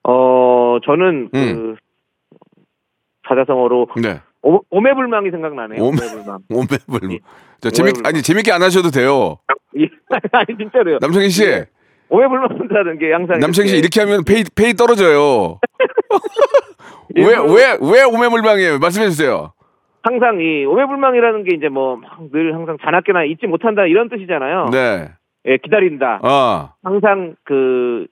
어, 0.05 0.79
저는 0.85 1.29
그 1.33 1.39
음. 1.39 1.77
사자성어로 3.29 3.89
네 4.03 4.21
오, 4.43 4.61
오매불망이 4.71 5.31
생각나네요. 5.31 5.81
오매- 5.83 6.03
오매불망. 6.03 6.39
오매불 6.51 7.21
저 7.61 7.71
재밌 7.71 7.91
오매불망. 7.91 8.09
아니 8.09 8.23
재밌게 8.23 8.53
안 8.53 8.63
하셔도 8.63 8.91
돼요. 8.91 9.39
예. 9.79 9.89
아니 10.33 10.57
진짜로요. 10.59 10.99
남창희 11.01 11.29
씨 11.31 11.47
네. 11.47 11.67
오매불망이라는 12.09 12.99
게 12.99 13.13
항상 13.13 13.39
남창희 13.39 13.69
씨 13.69 13.77
이렇게 13.79 14.01
하면 14.01 14.25
페이 14.25 14.45
페이 14.55 14.75
떨어져요. 14.75 15.59
왜 17.15 17.23
일부러- 17.25 17.53
왜왜 17.53 18.05
오매불망이에요? 18.05 18.79
말씀해 18.79 19.09
주세요. 19.11 19.53
항상 20.03 20.41
이 20.41 20.65
오매불망이라는 20.65 21.45
게 21.45 21.57
이제 21.57 21.69
뭐 21.69 22.01
늘 22.33 22.55
항상 22.55 22.77
자나깨나 22.83 23.25
잊지 23.25 23.47
못한다 23.47 23.87
이런 23.87 24.09
뜻이잖아요. 24.09 24.71
네. 24.73 25.09
예, 25.47 25.57
기다린다. 25.59 26.21
아 26.23 26.73
항상 26.83 27.37
그 27.45 28.07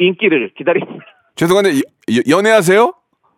인기를 0.00 0.52
기다린다. 0.56 0.92
죄송한데 1.36 1.70
이- 2.08 2.22
연애하세요? 2.28 2.92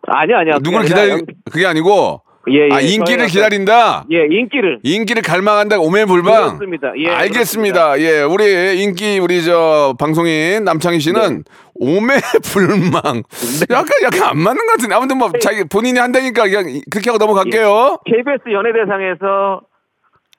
아니요, 0.07 0.37
아니요. 0.37 0.53
누구를 0.63 0.79
아니라 0.79 1.15
기다리 1.15 1.25
그게 1.51 1.65
아니고 1.65 2.21
예, 2.49 2.67
예. 2.69 2.73
아 2.73 2.81
인기를 2.81 3.27
기다린다. 3.27 4.03
예, 4.11 4.25
인기를. 4.29 4.79
인기를 4.83 5.21
갈망한다 5.21 5.79
오매불망. 5.79 6.57
그렇습니다. 6.57 6.91
예, 6.97 7.09
알겠습니다. 7.09 7.99
예, 8.01 8.21
우리 8.21 8.81
인기 8.83 9.19
우리 9.19 9.43
저 9.43 9.95
방송인 9.97 10.63
남창희 10.65 10.99
씨는 10.99 11.43
오매불망. 11.75 13.23
약간 13.71 13.87
약간 14.03 14.23
안 14.29 14.37
맞는 14.39 14.65
것 14.65 14.71
같은데 14.73 14.95
아무튼 14.95 15.17
뭐 15.17 15.31
자기 15.41 15.63
본인이 15.63 15.99
한다니까 15.99 16.43
그냥 16.43 16.81
그렇게 16.91 17.09
하고 17.09 17.17
넘어갈게요. 17.17 17.97
KBS 18.05 18.51
연예대상에서 18.51 19.61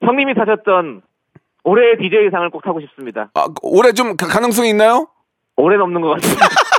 형님이 0.03 0.35
타셨던 0.35 1.01
올해의 1.65 1.97
DJ상을 1.99 2.51
꼭 2.51 2.63
타고 2.63 2.81
싶습니다. 2.83 3.31
아, 3.35 3.47
올해 3.63 3.93
좀 3.93 4.17
가- 4.17 4.27
가능성이 4.27 4.69
있나요? 4.71 5.09
올해는 5.57 5.83
없는 5.85 6.01
것 6.03 6.09
같습니다. 6.21 6.47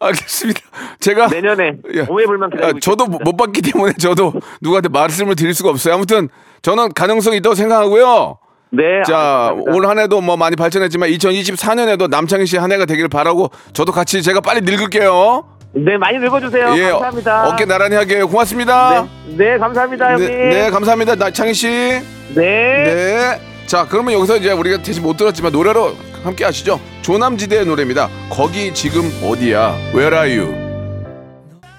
알겠습니다. 0.00 0.60
제가 1.00 1.28
내년에 1.28 1.72
예. 1.94 2.00
오해불만 2.08 2.50
아, 2.52 2.56
기다리고 2.56 2.80
저도 2.80 3.04
있겠습니다. 3.04 3.24
못 3.24 3.36
봤기 3.36 3.62
때문에 3.62 3.92
저도 3.98 4.32
누구한테 4.60 4.88
말씀을 4.88 5.34
드릴 5.36 5.54
수가 5.54 5.70
없어요. 5.70 5.94
아무튼 5.94 6.28
저는 6.62 6.92
가능성이 6.94 7.38
있다고 7.38 7.54
생각하고요. 7.54 8.38
네. 8.70 8.82
자, 9.06 9.48
알겠습니다. 9.50 9.72
올 9.76 9.86
한 9.86 9.98
해도 9.98 10.20
뭐 10.20 10.36
많이 10.36 10.56
발전했지만 10.56 11.08
2024년에도 11.10 12.08
남창희 12.10 12.46
씨 12.46 12.56
한 12.58 12.72
해가 12.72 12.84
되길 12.84 13.08
바라고 13.08 13.50
저도 13.72 13.92
같이 13.92 14.22
제가 14.22 14.40
빨리 14.40 14.60
늙을게요. 14.62 15.44
네, 15.74 15.96
많이 15.98 16.16
읽어주세요. 16.24 16.74
예, 16.78 16.90
감사합니다. 16.90 17.48
어깨 17.48 17.64
나란히 17.66 17.96
하게 17.96 18.22
고맙습니다. 18.22 19.06
네, 19.26 19.36
네, 19.52 19.58
감사합니다, 19.58 20.12
형님. 20.12 20.26
네, 20.28 20.48
네, 20.48 20.70
감사합니다. 20.70 21.14
나 21.16 21.30
창희 21.30 21.52
씨. 21.54 21.68
네. 21.68 22.02
네. 22.34 23.40
자, 23.66 23.86
그러면 23.88 24.14
여기서 24.14 24.36
이제 24.38 24.52
우리가 24.52 24.82
대신 24.82 25.02
못 25.02 25.16
들었지만 25.16 25.52
노래로 25.52 25.94
함께 26.26 26.44
하시죠. 26.44 26.80
조남지대의 27.02 27.66
노래입니다. 27.66 28.08
거기 28.30 28.74
지금 28.74 29.02
어디야? 29.22 29.76
Where 29.94 30.16
are 30.16 30.38
you? 30.38 30.66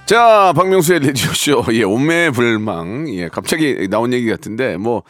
자, 0.06 0.54
박명수의 0.56 1.02
레디오쇼. 1.02 1.66
예, 1.74 1.84
오매불망. 1.84 3.10
예, 3.10 3.28
갑자기 3.28 3.90
나온 3.90 4.14
얘기 4.14 4.30
같은데, 4.30 4.78
뭐, 4.78 5.04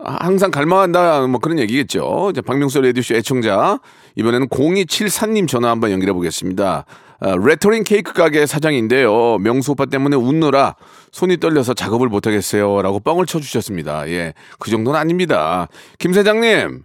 항상 0.00 0.50
갈망한다, 0.50 1.28
뭐 1.28 1.38
그런 1.38 1.60
얘기겠죠. 1.60 2.32
자, 2.34 2.42
박명수 2.42 2.80
레디오쇼 2.80 3.14
애청자. 3.14 3.78
이번에는 4.16 4.48
0274님 4.48 5.46
전화 5.46 5.70
한번 5.70 5.92
연결해 5.92 6.12
보겠습니다. 6.12 6.84
아, 7.20 7.36
레터링 7.40 7.84
케이크 7.84 8.12
가게 8.12 8.46
사장인데요. 8.46 9.38
명수 9.38 9.72
오빠 9.72 9.86
때문에 9.86 10.16
웃느라 10.16 10.74
손이 11.12 11.36
떨려서 11.36 11.72
작업을 11.72 12.08
못하겠어요. 12.08 12.82
라고 12.82 12.98
뻥을 12.98 13.26
쳐주셨습니다. 13.26 14.08
예, 14.08 14.34
그 14.58 14.72
정도는 14.72 14.98
아닙니다. 14.98 15.68
김 16.00 16.12
사장님, 16.12 16.82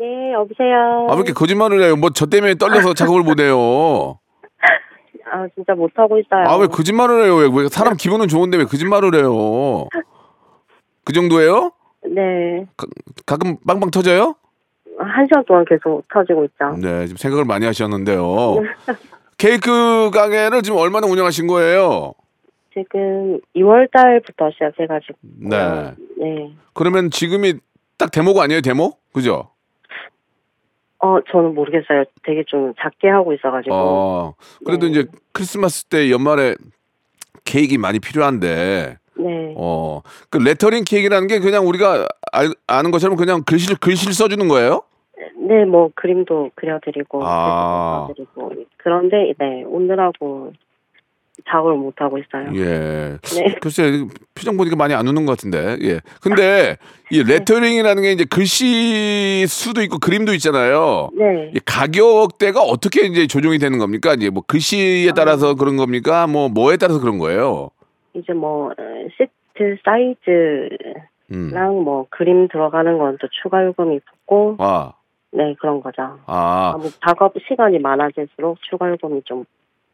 네, 0.00 0.32
여보세요. 0.32 1.06
아, 1.10 1.12
왜 1.12 1.16
이렇게 1.16 1.32
거짓말을 1.34 1.82
해요? 1.82 1.94
뭐 1.96 2.08
저 2.14 2.24
때문에 2.24 2.54
떨려서 2.54 2.94
작업을 2.94 3.22
못해요. 3.22 4.18
아, 5.30 5.46
진짜 5.54 5.74
못하고 5.74 6.18
있어요. 6.18 6.44
아, 6.48 6.56
왜 6.56 6.66
거짓말을 6.66 7.24
해요? 7.24 7.36
왜, 7.36 7.48
왜 7.52 7.68
사람 7.68 7.96
기분은 7.96 8.26
좋은데 8.28 8.56
왜 8.56 8.64
거짓말을 8.64 9.14
해요? 9.14 9.86
그 11.04 11.12
정도예요? 11.12 11.72
네. 12.08 12.66
가, 12.78 12.86
가끔 13.26 13.58
빵빵 13.66 13.90
터져요? 13.90 14.34
한 14.98 15.26
시간 15.26 15.44
동안 15.46 15.64
계속 15.68 16.02
터지고 16.12 16.44
있죠. 16.46 16.76
네, 16.80 17.06
지금 17.06 17.16
생각을 17.18 17.44
많이 17.44 17.66
하셨는데요. 17.66 18.22
케이크 19.36 20.10
가게를 20.12 20.62
지금 20.62 20.78
얼마나 20.78 21.06
운영하신 21.06 21.46
거예요? 21.46 22.12
지금 22.72 23.38
2월 23.56 23.90
달부터 23.92 24.50
시작해가지고. 24.52 25.18
네. 25.22 25.94
네. 26.18 26.52
그러면 26.74 27.10
지금이 27.10 27.54
딱 27.98 28.10
데모가 28.10 28.42
아니에요, 28.44 28.60
데모? 28.62 28.92
그죠? 29.12 29.49
어, 31.02 31.18
저는 31.30 31.54
모르겠어요. 31.54 32.04
되게 32.22 32.44
좀 32.46 32.74
작게 32.80 33.08
하고 33.08 33.32
있어가지고. 33.32 33.74
어, 33.74 34.34
그래도 34.64 34.86
네. 34.86 34.92
이제 34.92 35.06
크리스마스 35.32 35.84
때 35.84 36.10
연말에 36.10 36.54
케이크 37.44 37.74
많이 37.76 37.98
필요한데, 37.98 38.98
네. 39.16 39.54
어, 39.56 40.02
그 40.28 40.38
레터링 40.38 40.84
케이크라는 40.86 41.26
게 41.26 41.38
그냥 41.40 41.66
우리가 41.66 42.06
알, 42.32 42.50
아는 42.66 42.90
것처럼 42.90 43.16
그냥 43.16 43.42
글씨를, 43.44 43.76
글씨를 43.80 44.12
써주는 44.12 44.46
거예요? 44.48 44.82
네, 45.36 45.64
뭐, 45.64 45.90
그림도 45.94 46.50
그려드리고. 46.54 47.20
아. 47.24 48.06
글씨도 48.08 48.26
써드리고. 48.34 48.68
그런데, 48.76 49.32
네, 49.38 49.64
오늘하고 49.66 50.52
작업을 51.48 51.76
못 51.76 51.94
하고 52.00 52.18
있어요. 52.18 52.48
예. 52.54 53.18
네. 53.34 53.54
글쎄, 53.60 54.06
표정 54.34 54.56
보니까 54.56 54.76
많이 54.76 54.94
안 54.94 55.06
웃는 55.06 55.26
것 55.26 55.32
같은데, 55.32 55.76
예. 55.82 56.00
근데 56.20 56.76
이 57.10 57.22
레터링이라는 57.22 58.02
게 58.02 58.12
이제 58.12 58.24
글씨 58.24 59.44
수도 59.46 59.82
있고 59.82 59.98
그림도 59.98 60.34
있잖아요. 60.34 61.10
네. 61.14 61.50
이 61.54 61.60
가격대가 61.64 62.60
어떻게 62.60 63.06
이제 63.06 63.26
조정이 63.26 63.58
되는 63.58 63.78
겁니까? 63.78 64.14
이제 64.14 64.30
뭐 64.30 64.42
글씨에 64.46 65.12
따라서 65.14 65.54
그런 65.54 65.76
겁니까? 65.76 66.26
뭐 66.26 66.48
뭐에 66.48 66.76
따라서 66.76 67.00
그런 67.00 67.18
거예요? 67.18 67.70
이제 68.14 68.32
뭐, 68.32 68.70
어, 68.70 68.74
시트 69.16 69.76
사이즈랑 69.84 71.78
음. 71.78 71.84
뭐, 71.84 72.06
그림 72.10 72.48
들어가는 72.48 72.98
건 72.98 73.16
또 73.20 73.28
추가 73.42 73.64
요금이 73.64 74.00
붙고, 74.00 74.56
아, 74.58 74.92
네, 75.32 75.54
그런 75.60 75.80
거죠. 75.80 76.02
아, 76.26 76.72
아, 76.74 76.76
뭐 76.76 76.90
작업 77.06 77.34
시간이 77.48 77.78
많아질수록 77.78 78.58
추가 78.68 78.90
요금이 78.90 79.22
좀 79.24 79.44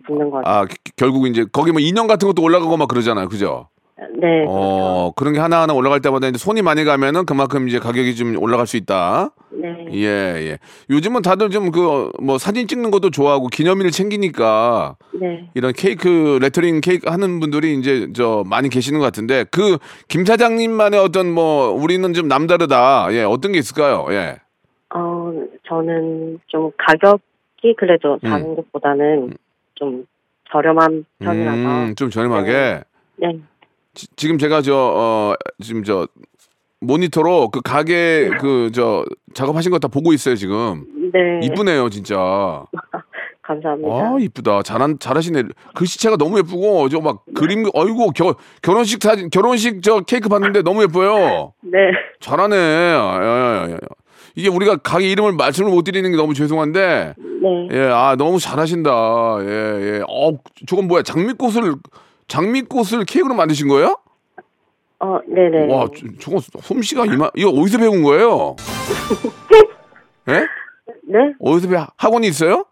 붙는 0.06 0.30
거죠. 0.30 0.42
아, 0.48 0.64
기- 0.66 0.76
결국 0.96 1.26
이제 1.26 1.44
거기 1.52 1.72
뭐 1.72 1.80
인형 1.80 2.06
같은 2.06 2.26
것도 2.28 2.42
올라가고 2.42 2.76
막 2.76 2.88
그러잖아요. 2.88 3.28
그죠? 3.28 3.68
네, 3.98 4.20
그렇죠. 4.44 4.50
어, 4.50 5.12
그런 5.16 5.32
게 5.32 5.40
하나 5.40 5.62
하나 5.62 5.72
올라갈 5.72 6.00
때마다 6.00 6.28
이제 6.28 6.36
손이 6.36 6.60
많이 6.60 6.84
가면은 6.84 7.25
그만큼 7.25 7.66
이제 7.66 7.78
가격이 7.78 8.14
좀 8.14 8.36
올라갈 8.42 8.66
수 8.66 8.76
있다. 8.76 9.30
네, 9.50 9.86
예, 9.94 10.06
예. 10.06 10.58
요즘은 10.90 11.22
다들 11.22 11.48
좀 11.50 11.70
그 11.70 12.10
뭐 12.20 12.36
사진 12.38 12.68
찍는 12.68 12.90
것도 12.90 13.10
좋아하고 13.10 13.46
기념일을 13.48 13.90
챙기니까 13.90 14.96
네. 15.18 15.48
이런 15.54 15.72
케이크 15.72 16.38
레터링 16.42 16.80
케이크 16.82 17.08
하는 17.10 17.40
분들이 17.40 17.78
이제 17.78 18.08
저 18.14 18.44
많이 18.46 18.68
계시는 18.68 19.00
것 19.00 19.06
같은데 19.06 19.44
그 19.50 19.78
김 20.08 20.25
사장님만의 20.26 21.00
어떤 21.00 21.32
뭐 21.32 21.70
우리는 21.70 22.12
좀 22.12 22.28
남다르다. 22.28 23.08
예, 23.12 23.22
어떤 23.22 23.52
게 23.52 23.58
있을까요? 23.58 24.06
예. 24.10 24.36
어, 24.94 25.32
저는 25.68 26.38
좀 26.48 26.70
가격이 26.76 27.76
그래도 27.78 28.18
음. 28.25 28.28
다른 28.30 28.54
곳보다는 28.56 29.32
좀 29.76 30.04
저렴한 30.52 31.04
편이라서. 31.21 31.56
음, 31.56 31.95
좀 31.95 32.11
저렴하게. 32.11 32.83
네. 33.16 33.38
지, 33.95 34.06
지금 34.16 34.37
제가 34.38 34.61
저 34.62 34.75
어, 34.75 35.35
지금 35.62 35.85
저 35.85 36.06
모니터로 36.80 37.50
그 37.50 37.61
가게 37.62 38.28
그 38.40 38.71
저 38.75 39.04
작업하신 39.35 39.71
거 39.71 39.78
다 39.78 39.88
보고 39.88 40.12
있어요 40.12 40.35
지금. 40.35 40.85
네. 41.12 41.40
이쁘네요 41.47 41.88
진짜. 41.90 42.64
감사합니다. 43.42 43.88
아 43.95 44.16
이쁘다. 44.18 44.62
잘한 44.62 44.99
잘하시네. 44.99 45.45
글씨체가 45.75 46.16
너무 46.16 46.38
예쁘고 46.38 46.88
저 46.88 47.00
막 47.00 47.23
그림 47.35 47.64
어이구 47.73 48.11
겨, 48.12 48.35
결혼식 48.61 49.00
사진 49.02 49.30
결혼식 49.30 49.83
저 49.83 50.00
케이크 50.00 50.28
봤는데 50.28 50.62
너무 50.62 50.83
예뻐요. 50.83 51.52
네. 51.62 51.78
잘하네. 52.21 52.56
야, 52.56 52.92
야, 52.99 53.66
야, 53.68 53.71
야. 53.73 53.76
이게 54.36 54.48
우리가 54.50 54.76
가게 54.76 55.10
이름을 55.10 55.32
말씀을 55.32 55.70
못 55.70 55.82
드리는 55.82 56.08
게 56.10 56.16
너무 56.16 56.34
죄송한데 56.34 57.14
네. 57.16 57.68
예, 57.72 57.88
아 57.90 58.16
너무 58.16 58.38
잘하신다. 58.38 58.90
예, 59.40 59.46
예. 59.46 60.02
어, 60.08 60.38
저건 60.66 60.88
뭐야? 60.88 61.02
장미꽃을 61.02 61.74
장미꽃을 62.28 63.06
케이크로 63.06 63.34
만드신 63.34 63.66
거예요? 63.68 63.98
어, 65.00 65.18
네네. 65.26 65.72
와, 65.72 65.86
저, 65.96 66.06
저거 66.20 66.38
솜씨가 66.60 67.06
이마 67.06 67.30
이거 67.34 67.50
어디서 67.50 67.78
배운 67.78 68.02
거예요? 68.02 68.56
예? 70.28 70.46
네? 71.08 71.32
어디서 71.40 71.68
배 71.68 71.76
학원이 71.96 72.26
있어요? 72.28 72.66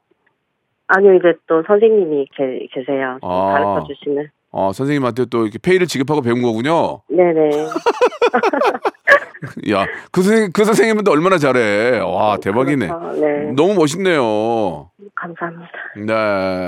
아니요, 0.87 1.14
이제 1.14 1.33
또 1.47 1.62
선생님이 1.66 2.26
계, 2.37 2.66
계세요. 2.75 3.18
아. 3.23 3.52
가르쳐 3.52 3.87
주시는. 3.88 4.28
어, 4.50 4.73
선생님한테 4.73 5.26
또 5.26 5.42
이렇게 5.42 5.59
페이를 5.59 5.87
지급하고 5.87 6.21
배운 6.21 6.42
거군요. 6.42 7.00
네네. 7.09 7.50
야, 9.71 9.87
그 10.13 10.23
선생 10.23 10.51
그 10.53 10.65
선생님은 10.65 11.05
또 11.05 11.11
얼마나 11.13 11.39
잘해. 11.39 11.99
와, 12.01 12.37
대박이네. 12.39 12.89
그렇죠. 12.89 13.21
네. 13.21 13.53
너무 13.57 13.75
멋있네요. 13.75 14.91
감사합니다. 15.15 15.71
네, 16.07 16.13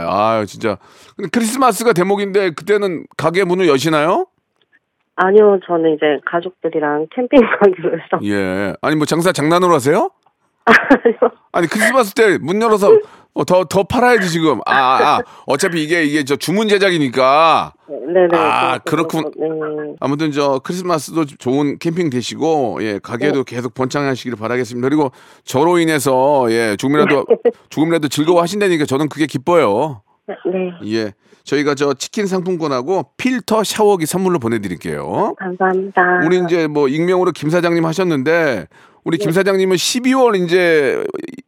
아 0.08 0.44
진짜. 0.46 0.78
근데 1.16 1.28
크리스마스가 1.32 1.92
대목인데 1.92 2.50
그때는 2.50 3.06
가게 3.16 3.44
문을 3.44 3.68
여시나요? 3.68 4.26
아니요, 5.16 5.58
저는 5.66 5.94
이제 5.94 6.06
가족들이랑 6.26 7.06
캠핑 7.14 7.40
가기로 7.60 7.92
해서. 7.94 8.18
예. 8.24 8.74
아니 8.82 8.96
뭐 8.96 9.06
장사 9.06 9.32
장난으로 9.32 9.72
하세요? 9.74 10.10
아니요. 10.66 11.18
아니 11.52 11.66
크리스마스 11.68 12.12
때 12.12 12.38
문 12.38 12.60
열어서 12.60 12.90
더더 13.44 13.64
더 13.64 13.82
팔아야지 13.82 14.30
지금. 14.30 14.60
아, 14.66 14.74
아, 14.74 15.20
어차피 15.46 15.82
이게 15.82 16.04
이게 16.04 16.24
저 16.24 16.36
주문 16.36 16.68
제작이니까. 16.68 17.72
네네. 17.88 18.28
아, 18.32 18.78
그래서 18.78 18.84
그렇군. 18.84 19.32
네. 19.36 19.94
아무튼 20.00 20.32
저 20.32 20.60
크리스마스도 20.64 21.24
좋은 21.24 21.78
캠핑 21.78 22.10
되시고 22.10 22.78
예 22.82 22.98
가게도 23.02 23.44
계속 23.44 23.74
번창하시기를 23.74 24.38
바라겠습니다. 24.38 24.88
그리고 24.88 25.12
저로 25.44 25.78
인해서 25.78 26.46
예 26.50 26.76
조금이라도 26.76 27.26
조금이라도 27.70 28.08
즐거워 28.08 28.42
하신다니까 28.42 28.86
저는 28.86 29.08
그게 29.08 29.26
기뻐요. 29.26 30.02
네. 30.26 30.92
예 30.92 31.12
저희가 31.44 31.74
저 31.76 31.94
치킨 31.94 32.26
상품권하고 32.26 33.10
필터 33.16 33.62
샤워기 33.64 34.06
선물로 34.06 34.38
보내드릴게요. 34.40 35.34
감사합니다. 35.38 36.22
우리 36.24 36.42
이제 36.44 36.66
뭐 36.66 36.88
익명으로 36.88 37.30
김 37.32 37.50
사장님 37.50 37.84
하셨는데 37.84 38.66
우리 39.06 39.18
김 39.18 39.30
사장님은 39.30 39.76
12월 39.76 40.44
이제 40.44 41.02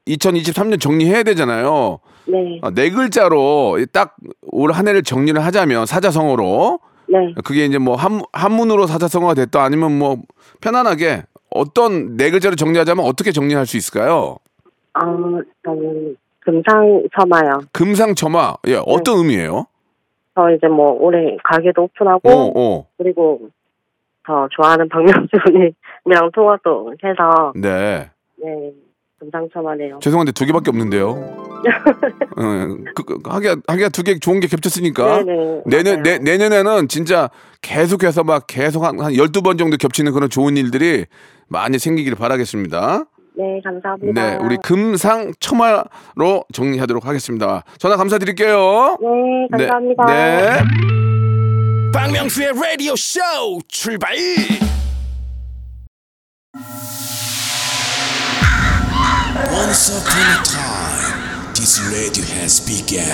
2023년 0.07 0.81
정리해야 0.81 1.25
되잖아요. 1.25 1.99
네. 2.27 2.61
아, 2.63 2.71
네 2.71 2.89
글자로 2.91 3.79
딱 3.93 4.17
올 4.53 4.73
한 4.73 4.89
해를 4.89 5.03
정리를 5.03 5.41
하자면 5.45 5.87
사자성어로 5.87 6.81
네. 7.09 7.35
그게 7.45 7.65
이제 7.65 7.79
뭐 7.79 7.95
한, 7.97 8.23
한문으로 8.33 8.87
사자성어가 8.87 9.35
됐다 9.35 9.63
아니면 9.63 9.97
뭐 9.99 10.17
편안하게 10.61 11.23
어떤 11.51 12.17
네 12.17 12.31
글자로 12.31 12.57
정리하자면 12.57 13.05
어떻게 13.05 13.31
정리할 13.33 13.67
수 13.67 13.77
있을까요? 13.77 14.37
어, 14.95 15.05
저는 15.65 16.17
금상첨화요. 16.41 17.61
금상첨화 17.73 18.57
예 18.69 18.81
어떤 18.87 19.19
의미예요? 19.19 19.67
저 20.35 20.51
이제 20.51 20.67
뭐 20.67 20.93
올해 20.93 21.37
가게도 21.45 21.83
오픈하고 21.83 22.29
어, 22.31 22.53
어. 22.57 22.87
그리고 22.99 23.49
저 24.27 24.49
좋아하는 24.57 24.89
박명수님이 24.89 25.73
랑 26.05 26.31
통화도 26.33 26.95
해서 27.05 27.53
네네 27.55 28.11
금상첨화네요. 29.19 29.99
죄송한데 30.01 30.33
두 30.33 30.47
개밖에 30.47 30.71
없는데요. 30.71 31.09
어, 32.39 32.77
그, 32.95 33.03
그, 33.05 33.19
하기가 33.25 33.57
하기가 33.67 33.89
두개 33.89 34.19
좋은 34.21 34.39
게 34.41 34.47
겹쳤으니까 34.47 35.25
네네. 35.25 35.63
내년 35.67 36.03
맞아요. 36.03 36.03
내, 36.03 36.19
내년에는 36.19 36.89
진짜 36.89 37.29
계속해서 37.61 38.23
막 38.23 38.47
계속 38.47 38.85
한, 38.85 39.01
한 39.01 39.13
12번 39.13 39.59
정도 39.59 39.77
겹치는 39.77 40.13
그런 40.13 40.31
좋은 40.31 40.57
일들이 40.57 41.07
많이 41.49 41.79
생기기를 41.79 42.17
바라겠습니다. 42.17 43.05
네 43.37 43.61
감사합니다. 43.65 44.21
네, 44.21 44.39
우리 44.43 44.57
금상 44.57 45.33
첨화로 45.41 46.45
정리하도록 46.53 47.07
하겠습니다. 47.07 47.65
전화 47.79 47.97
감사드릴게요. 47.97 48.99
네 49.01 49.49
감사합니다. 49.51 50.07
네. 50.07 50.41
네. 50.43 50.59
박명수의 51.93 52.53
라디오 52.55 52.95
쇼 52.95 53.21
출발 53.67 54.15
Once 59.53 59.91
upon 59.91 60.19
a 60.19 60.43
time, 60.45 61.55
this 61.55 61.79
radio 61.93 62.25
has 62.25 62.59
begun. 62.61 63.05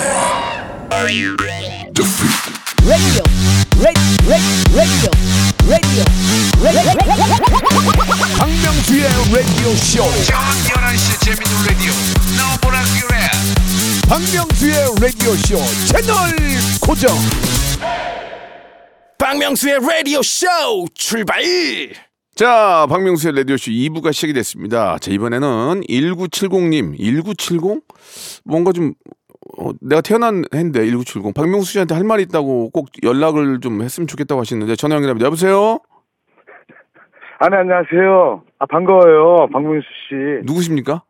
박명수의 8.39 9.03
라디오 9.33 9.75
쇼. 9.75 10.03
저녁 10.23 10.41
11시 10.63 11.19
재밌는 11.25 11.65
라디오. 11.67 11.91
너보라 12.37 12.81
그래. 13.01 13.29
박명수의 14.07 14.75
라디오 15.01 15.35
쇼 15.35 15.59
채널 15.85 16.35
고정. 16.79 17.17
박명수의 19.17 19.79
라디오 19.81 20.21
쇼 20.23 20.47
출발 20.93 21.43
자, 22.35 22.85
박명수의 22.89 23.33
라디오쇼 23.37 23.71
2부가 23.71 24.11
시작이 24.11 24.33
됐습니다. 24.33 24.97
자, 24.97 25.09
이번에는 25.11 25.81
1970님, 25.87 26.97
1970? 26.97 27.81
뭔가 28.43 28.73
좀, 28.73 28.93
어, 29.57 29.69
내가 29.81 30.01
태어난 30.01 30.43
해인데, 30.53 30.79
1970. 30.85 31.33
박명수 31.33 31.71
씨한테 31.71 31.95
할 31.95 32.03
말이 32.03 32.23
있다고 32.23 32.71
꼭 32.71 32.87
연락을 33.03 33.61
좀 33.61 33.81
했으면 33.81 34.07
좋겠다고 34.07 34.41
하시는데, 34.41 34.75
전화 34.75 34.95
연결합니다. 34.95 35.25
여보세요? 35.27 35.79
아, 37.39 37.47
네, 37.49 37.55
안녕하세요. 37.57 38.43
아, 38.59 38.65
반가워요. 38.65 39.47
박명수 39.53 39.87
씨. 40.09 40.15
누구십니까? 40.45 41.03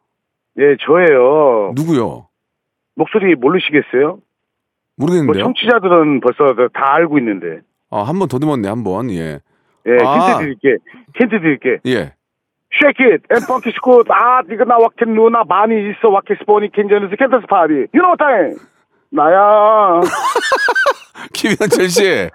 예, 0.60 0.78
저예요. 0.86 1.74
누구요? 1.76 2.28
목소리 2.96 3.34
모르시겠어요? 3.36 4.20
뭐 4.98 5.08
모르겠는데요? 5.08 5.44
청취자들은 5.44 6.22
벌써 6.22 6.54
다 6.74 6.94
알고 6.94 7.18
있는데. 7.18 7.62
아, 7.90 8.04
한 8.04 8.20
번 8.20 8.28
더듬었네, 8.28 8.68
한 8.70 8.84
번. 8.84 9.10
예. 9.12 9.40
예, 9.88 9.98
아. 10.04 10.14
힌트 10.16 10.40
드릴게. 10.44 10.78
힌트 11.18 11.40
드릴게. 11.40 11.78
예. 11.88 12.14
Shake 12.74 13.06
it 13.06 13.24
and 13.32 13.46
funk 13.46 13.70
it 13.70 13.80
good. 13.84 14.10
아, 14.12 14.42
네가 14.48 14.66
나 14.66 14.78
와켄 14.78 15.14
누나 15.16 15.44
많이 15.48 15.76
있어. 15.92 16.10
와켄 16.10 16.36
스포니 16.40 16.72
켄전스 16.72 17.16
켄터스 17.16 17.46
파리. 17.48 17.88
You 17.94 18.02
know 18.04 18.16
time. 18.18 18.58
나야. 19.12 20.02
김현철 21.34 21.90
씨. 21.90 22.30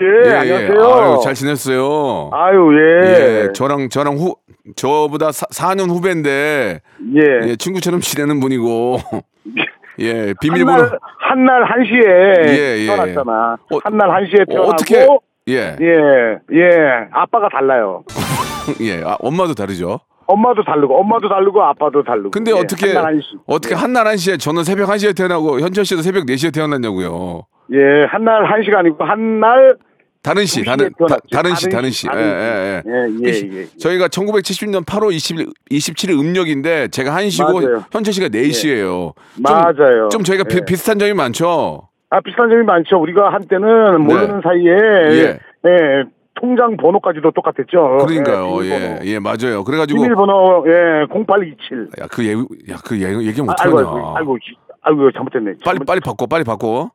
예, 0.00 0.30
예, 0.30 0.32
안녕하세요. 0.34 0.80
아유, 0.82 1.20
잘 1.22 1.34
지냈어요. 1.34 2.30
아유, 2.32 2.72
예. 2.78 3.08
예, 3.48 3.52
저랑, 3.52 3.90
저랑 3.90 4.16
후, 4.16 4.36
저보다 4.74 5.32
사, 5.32 5.44
4년 5.46 5.90
후배인데, 5.90 6.80
예. 7.14 7.48
예, 7.48 7.56
친구처럼 7.56 8.00
지내는 8.00 8.40
분이고, 8.40 8.96
예, 10.00 10.32
비밀번호. 10.40 10.98
한날, 11.18 11.64
한시에 11.64 12.00
예, 12.00 12.78
예. 12.78 12.86
태어났잖아. 12.86 13.58
어, 13.70 13.78
한날 13.84 14.10
한시에 14.10 14.46
태어나고. 14.48 14.70
어떻게, 14.70 15.06
예, 15.48 15.76
예, 15.80 16.38
예. 16.52 17.08
아빠가 17.12 17.48
달라요. 17.48 18.04
예, 18.80 19.02
아, 19.02 19.16
엄마도 19.20 19.54
다르죠. 19.54 20.00
엄마도 20.26 20.62
다르고, 20.62 20.98
엄마도 21.00 21.28
다르고, 21.28 21.62
아빠도 21.62 22.02
다르고. 22.04 22.30
근데 22.30 22.52
예, 22.52 22.54
어떻게, 22.54 22.86
한날 22.88 23.04
한시. 23.06 23.26
어떻게 23.46 23.74
한날 23.74 24.06
한시에 24.06 24.36
저는 24.36 24.62
새벽 24.64 24.88
한시에 24.88 25.12
태어나고, 25.12 25.60
현철 25.60 25.84
씨도 25.84 26.02
새벽 26.02 26.26
4시에 26.26 26.54
태어났냐고요. 26.54 27.42
예, 27.72 28.04
한날 28.08 28.44
한시가 28.50 28.78
아니고, 28.80 29.04
한날 29.04 29.76
다른 30.22 30.46
씨, 30.46 30.62
동시에 30.62 30.76
다른, 30.76 30.92
다. 31.08 31.16
다른 31.32 31.54
씨, 31.56 31.68
다른. 31.68 31.90
씨, 31.90 32.06
예, 32.06 32.10
다른 32.12 32.24
예, 32.24 32.82
예. 32.86 33.28
예, 33.28 33.32
예, 33.32 33.58
예. 33.62 33.66
저희가 33.78 34.06
1970년 34.06 34.84
8월 34.86 35.10
20일, 35.10 35.52
27일 35.72 36.18
음력인데, 36.20 36.88
제가 36.88 37.10
1시고, 37.16 37.60
맞아요. 37.64 37.84
현철 37.90 38.14
씨가 38.14 38.28
4시예요. 38.28 39.14
맞아요. 39.42 40.08
좀 40.10 40.22
저희가 40.22 40.44
비, 40.44 40.58
예. 40.58 40.64
비슷한 40.64 41.00
점이 41.00 41.12
많죠? 41.14 41.88
아, 42.12 42.20
비슷한 42.20 42.50
점이 42.50 42.62
많죠. 42.64 43.00
우리가 43.00 43.32
한때는 43.32 44.02
모르는 44.02 44.42
사이에, 44.42 44.70
예. 44.70 45.38
예, 45.66 46.04
통장 46.34 46.76
번호까지도 46.76 47.30
똑같았죠. 47.30 48.04
그러니까요. 48.04 48.62
예, 48.66 48.70
예. 48.70 48.98
예, 49.04 49.18
맞아요. 49.18 49.64
그래가지고, 49.64 50.02
비밀번호, 50.02 50.64
예, 50.68 51.06
0827. 51.08 51.88
야, 52.02 52.06
그 52.12 52.22
얘기, 52.26 52.40
야, 52.70 52.76
그 52.84 52.96
얘기, 53.00 53.40
아, 53.40 53.54
아이고, 53.60 53.78
어떡하냐. 53.78 53.88
아이고, 53.88 54.16
아이고, 54.18 54.38
씨, 54.44 54.54
아이고, 54.82 55.10
잘못됐네. 55.12 55.44
빨리, 55.64 55.78
잘못- 55.78 55.86
빨리 55.86 56.00
바꿔, 56.00 56.26
빨리 56.26 56.44
바꿔. 56.44 56.90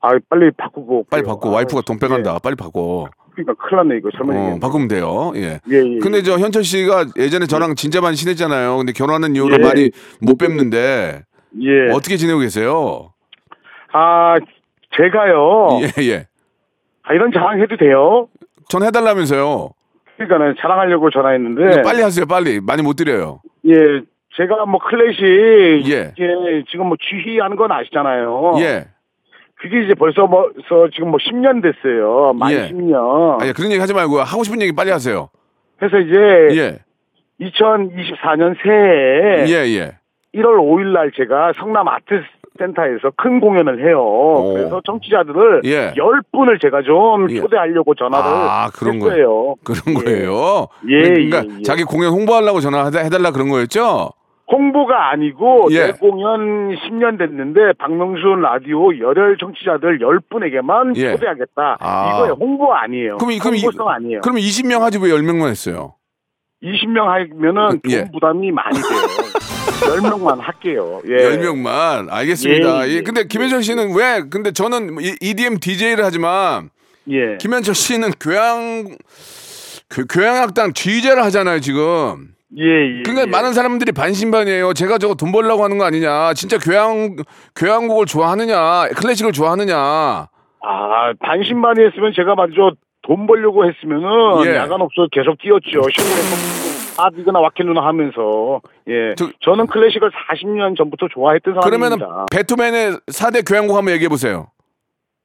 아, 0.00 0.10
빨리 0.30 0.50
바꾸고. 0.52 1.04
빨리. 1.10 1.22
바꿔. 1.22 1.50
아, 1.50 1.52
와이프가 1.56 1.82
돈 1.82 1.98
빼간다. 1.98 2.32
예. 2.34 2.38
빨리 2.42 2.56
바꿔. 2.56 3.08
그러니까 3.34 3.54
큰일 3.62 3.76
났네, 3.76 3.98
이거. 3.98 4.08
잘못 4.16 4.34
어. 4.34 4.58
바꾸면 4.58 4.88
돼요. 4.88 5.32
예. 5.36 5.60
예, 5.70 5.76
예. 5.76 5.98
근데 5.98 6.22
저 6.22 6.38
현철 6.38 6.64
씨가 6.64 7.06
예전에 7.18 7.44
저랑 7.46 7.74
진짜 7.76 8.00
많이 8.00 8.16
친했잖아요. 8.16 8.78
근데 8.78 8.92
결혼하는 8.92 9.36
이후로 9.36 9.54
예. 9.54 9.58
많이 9.58 9.90
못 10.20 10.38
뵙는데 10.38 11.22
예. 11.60 11.92
어떻게 11.92 12.16
지내고 12.16 12.40
계세요? 12.40 13.10
아, 13.92 14.36
제가요. 14.96 15.80
예, 15.82 16.02
예. 16.08 16.26
아, 17.02 17.14
이런 17.14 17.32
자랑해도 17.32 17.76
돼요? 17.76 18.28
전 18.68 18.82
해달라면서요. 18.82 19.70
그러니까는 20.16 20.54
자랑하려고 20.60 21.10
전화했는데. 21.10 21.82
빨리 21.82 22.02
하세요, 22.02 22.26
빨리. 22.26 22.60
많이 22.60 22.82
못 22.82 22.94
드려요. 22.94 23.40
예, 23.66 23.74
제가 24.36 24.66
뭐 24.66 24.80
클래식 24.80 25.22
예. 25.90 26.12
이제 26.16 26.64
지금 26.70 26.86
뭐 26.86 26.96
지휘하는 27.00 27.56
건 27.56 27.72
아시잖아요. 27.72 28.52
예. 28.58 28.86
그게 29.56 29.84
이제 29.84 29.94
벌써 29.94 30.26
뭐서 30.26 30.88
지금 30.92 31.10
뭐 31.10 31.18
10년 31.18 31.62
됐어요. 31.62 32.32
만 32.34 32.50
예. 32.52 32.68
10년. 32.68 33.40
아니, 33.40 33.52
그런 33.52 33.70
얘기 33.70 33.80
하지 33.80 33.94
말고 33.94 34.18
하고 34.20 34.42
싶은 34.42 34.60
얘기 34.60 34.74
빨리 34.74 34.90
하세요. 34.90 35.28
그래서 35.78 35.98
이제 35.98 36.58
예. 36.58 36.78
2024년 37.40 38.56
새해 38.62 39.46
예, 39.48 39.68
예. 39.76 39.98
1월 40.34 40.58
5일 40.58 40.92
날 40.92 41.12
제가 41.12 41.52
성남 41.58 41.88
아트 41.88 42.22
센터에서 42.58 43.10
큰 43.16 43.40
공연을 43.40 43.86
해요. 43.86 44.52
그래서 44.54 44.80
청취자들을 44.84 45.62
예. 45.64 45.92
10분을 45.92 46.60
제가 46.60 46.82
좀 46.82 47.30
예. 47.30 47.40
초대하려고 47.40 47.94
전화를 47.94 48.24
아, 48.26 48.68
그런 48.74 48.96
했어요. 48.96 49.54
그런 49.64 49.94
거예요. 49.94 50.68
예, 50.88 51.02
그러니까 51.02 51.38
예, 51.44 51.58
예. 51.58 51.62
자기 51.62 51.84
공연 51.84 52.12
홍보하려고 52.12 52.60
전화해 52.60 52.90
달라 53.08 53.30
그런 53.30 53.48
거였죠? 53.48 54.10
홍보가 54.50 55.10
아니고 55.12 55.68
예. 55.70 55.86
내 55.86 55.92
공연 55.92 56.76
10년 56.76 57.16
됐는데 57.18 57.72
박명수 57.78 58.20
라디오 58.42 58.94
열혈 58.98 59.38
청취자들 59.38 59.98
10분에게만 60.00 60.94
예. 60.96 61.12
초대하겠다. 61.12 61.78
아. 61.80 62.10
이거예요. 62.14 62.36
홍보 62.38 62.74
아니에요. 62.74 63.16
그럼, 63.16 63.32
이- 63.32 63.38
그럼, 63.38 63.54
이- 63.54 63.62
홍보성 63.62 63.88
아니에요. 63.88 64.20
그럼 64.20 64.36
20명 64.36 64.80
하지 64.80 64.98
왜 64.98 65.08
10명만 65.08 65.48
했어요? 65.48 65.94
20명 66.62 67.06
하면은 67.06 67.80
돈 67.82 67.90
예. 67.90 68.04
부담이 68.12 68.50
많이 68.52 68.76
돼요. 68.76 69.21
10명만 69.82 70.38
할게요. 70.40 71.00
예. 71.06 71.16
10명만. 71.36 72.08
알겠습니다. 72.10 72.86
예, 72.86 72.90
예, 72.90 72.94
예, 72.96 73.02
근데 73.02 73.24
김현철 73.26 73.62
씨는 73.62 73.94
왜, 73.96 74.22
근데 74.30 74.52
저는 74.52 74.96
이- 75.00 75.16
EDM 75.20 75.58
DJ를 75.58 76.04
하지만 76.04 76.70
예. 77.10 77.36
김현철 77.38 77.74
씨는 77.74 78.10
교양, 78.20 78.84
교, 79.90 80.04
교양학당 80.06 80.72
DJ를 80.74 81.22
하잖아요, 81.24 81.60
지금. 81.60 82.28
예, 82.58 82.64
예. 82.98 83.02
그러니까 83.02 83.22
예. 83.22 83.30
많은 83.30 83.52
사람들이 83.54 83.92
반신반이에요. 83.92 84.74
제가 84.74 84.98
저거 84.98 85.14
돈 85.14 85.32
벌려고 85.32 85.64
하는 85.64 85.78
거 85.78 85.84
아니냐. 85.84 86.34
진짜 86.34 86.58
교양, 86.58 87.16
교양곡을 87.56 88.06
좋아하느냐. 88.06 88.88
클래식을 88.96 89.32
좋아하느냐. 89.32 89.74
아, 89.76 91.12
반신반의 91.20 91.86
했으면 91.86 92.12
제가 92.14 92.34
먼저 92.36 92.72
돈 93.02 93.26
벌려고 93.26 93.64
했으면은 93.66 94.46
예. 94.46 94.56
야간 94.56 94.80
없어 94.80 95.08
계속 95.10 95.36
뛰었죠. 95.42 95.82
시골에서 95.90 96.71
아, 96.98 97.08
이거나 97.16 97.40
와켓 97.40 97.66
누나 97.66 97.84
하면서. 97.86 98.60
예. 98.88 99.14
저- 99.16 99.30
저, 99.40 99.54
는 99.54 99.66
클래식을 99.66 100.10
40년 100.10 100.76
전부터 100.76 101.08
좋아했던 101.12 101.54
사람입니다. 101.60 102.26
베토벤의 102.30 102.92
4대 103.06 103.48
교향곡 103.48 103.76
한번 103.76 103.94
얘기해 103.94 104.08
보세요. 104.08 104.50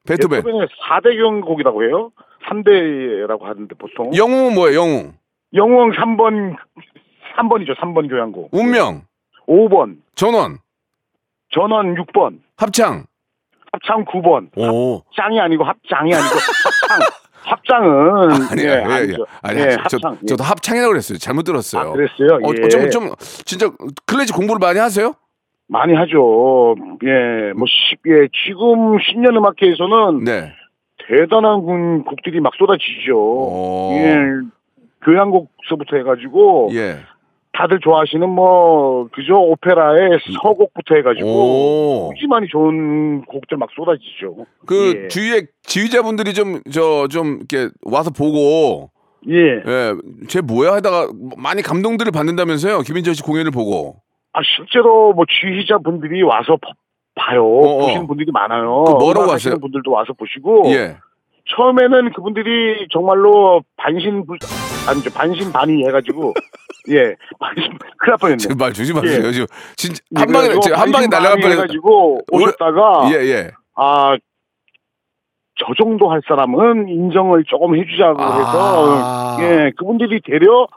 베토벤. 0.07 0.43
베토벤의 0.43 0.67
4대 0.89 1.17
경곡이라고 1.21 1.83
해요? 1.83 2.11
3대라고 2.49 3.41
하는데 3.43 3.75
보통. 3.75 4.15
영웅은 4.15 4.55
뭐예요? 4.55 4.79
영웅. 4.79 5.13
영웅 5.53 5.91
3번 5.91 6.55
3번이죠. 7.37 7.75
3번 7.77 8.09
교향곡. 8.09 8.49
운명. 8.53 9.03
5번. 9.47 9.97
전원. 10.15 10.59
전원 11.51 11.95
6번. 11.95 12.39
합창. 12.57 13.05
합창 13.73 14.05
9번. 14.05 14.49
오. 14.57 15.01
합장이 15.07 15.39
아니고 15.39 15.63
합장이 15.65 16.13
아니고 16.13 16.29
합창. 16.35 16.99
합장은 17.47 18.31
아니, 18.51 18.63
예. 18.63 18.69
아니죠. 18.69 19.25
아니, 19.41 19.59
예, 19.61 19.69
저, 19.89 19.97
합창. 19.97 20.17
예. 20.21 20.25
저도 20.27 20.43
합창이라고 20.43 20.91
그랬어요. 20.91 21.17
잘못 21.17 21.43
들었어요. 21.43 21.89
아, 21.89 21.93
그랬어요? 21.93 22.39
어, 22.43 22.51
예. 22.61 22.67
좀, 22.67 22.89
좀, 22.89 23.09
진짜 23.45 23.69
클래식 24.05 24.35
공부를 24.35 24.59
많이 24.59 24.79
하세요? 24.79 25.13
많이 25.69 25.93
하죠. 25.93 26.75
예, 27.05 27.53
뭐, 27.53 27.65
시, 27.67 27.95
예, 28.07 28.27
지금 28.45 28.97
신년 28.99 29.35
음악회에서는 29.35 30.23
네. 30.23 30.53
대단한 31.07 31.61
군- 31.61 32.03
곡들이 32.03 32.39
막 32.41 32.53
쏟아지죠. 32.57 33.15
오. 33.17 33.91
예, 33.93 34.17
교향곡서부터 35.05 35.97
해가지고, 35.97 36.69
예. 36.73 36.97
다들 37.57 37.79
좋아하시는 37.79 38.29
뭐, 38.29 39.07
그죠? 39.11 39.35
오페라의 39.41 40.19
서곡부터 40.43 40.93
해가지고, 40.95 41.27
오. 41.27 42.11
무지 42.11 42.27
많이 42.27 42.47
좋은 42.47 43.25
곡들 43.25 43.57
막 43.57 43.69
쏟아지죠. 43.75 44.45
그 44.67 45.03
예. 45.03 45.07
주위에 45.07 45.47
지휘자분들이 45.63 46.33
좀, 46.35 46.61
저, 46.71 47.07
좀, 47.07 47.39
이렇게 47.49 47.73
와서 47.83 48.11
보고, 48.11 48.91
예. 49.27 49.63
예, 49.65 49.93
쟤 50.27 50.41
뭐야 50.41 50.73
하다가 50.75 51.07
많이 51.35 51.63
감동들을 51.63 52.11
받는다면서요? 52.11 52.81
김인철 52.81 53.15
씨 53.15 53.23
공연을 53.23 53.49
보고. 53.49 53.95
아, 54.33 54.41
실제로 54.55 55.13
뭐, 55.13 55.25
지휘자 55.27 55.79
분들이 55.79 56.21
와서 56.21 56.57
봐- 56.61 56.73
봐요. 57.15 57.43
어, 57.43 57.59
어. 57.59 57.77
보시는 57.79 58.05
분들이 58.05 58.31
많아요. 58.31 58.83
그 58.85 58.91
뭐라고 58.91 59.31
하세요? 59.31 59.57
분들도 59.57 59.89
와서 59.89 60.13
보시고, 60.13 60.65
예. 60.67 60.97
처음에는 61.55 62.11
그분들이 62.13 62.87
정말로 62.91 63.63
반신불 63.77 64.37
아니죠 64.89 65.09
반신 65.13 65.51
반의 65.51 65.85
해가지고 65.87 66.33
예 66.89 67.15
큰일 67.39 67.69
날 68.07 68.17
뻔했네. 68.19 68.55
말 68.57 68.73
조심하세요. 68.73 69.27
예. 69.27 69.31
지금 69.31 69.45
진짜 69.75 69.99
한 70.15 70.31
방에 70.31 70.49
지금 70.61 70.77
한 70.77 70.91
방에 70.91 71.07
날아갈 71.07 71.39
뻔 71.41 71.51
해 71.51 71.55
가지고 71.55 72.19
오셨다가 72.31 73.09
예, 73.13 73.15
예. 73.27 73.51
아 73.75 74.17
저 75.59 75.65
정도 75.75 76.11
할 76.11 76.21
사람은 76.27 76.87
인정을 76.87 77.43
조금 77.47 77.75
해주자고 77.75 78.21
아. 78.21 79.37
해서 79.37 79.37
예 79.41 79.71
그분들이 79.75 80.21
되려 80.23 80.67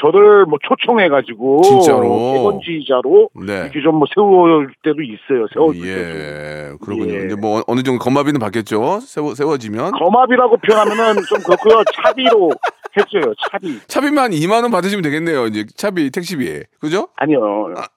저를 0.00 0.46
뭐 0.46 0.58
초청해가지고 0.66 1.60
진짜로? 1.62 2.32
개건지자로 2.32 3.28
네. 3.44 3.52
이렇게 3.64 3.82
좀 3.82 3.96
뭐 3.98 4.06
세울 4.14 4.72
때도 4.82 5.02
있어요. 5.02 5.46
세울 5.52 5.74
때도. 5.74 5.86
예. 5.86 6.72
그렇군요. 6.82 7.12
예. 7.20 7.26
이제 7.26 7.34
뭐 7.34 7.62
어느 7.66 7.82
정도 7.82 7.98
건마비는 8.02 8.40
받겠죠. 8.40 9.00
세워 9.00 9.34
세워지면. 9.34 9.90
거마비라고 9.92 10.56
표현하면은 10.56 11.22
좀 11.28 11.42
그렇고요. 11.42 11.82
차비로 12.02 12.50
했어요. 12.96 13.32
차비. 13.50 13.80
차비만 13.86 14.24
한 14.24 14.30
2만 14.32 14.62
원 14.62 14.70
받으시면 14.70 15.02
되겠네요. 15.02 15.46
이제 15.46 15.64
차비 15.76 16.10
택시비. 16.10 16.62
그죠? 16.80 17.08
아니요. 17.16 17.40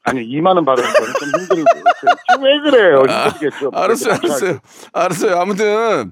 아니요. 0.04 0.24
2만 0.26 0.56
원 0.56 0.66
받은 0.66 0.84
거는 0.84 1.14
좀 1.20 1.42
힘들고. 1.42 1.72
왜 2.42 2.72
그래요? 2.72 2.98
힘들겠죠. 3.00 3.72
알았어요. 3.74 4.14
알았어요. 4.14 4.60
알았어요. 4.94 5.36
아무튼 5.38 6.12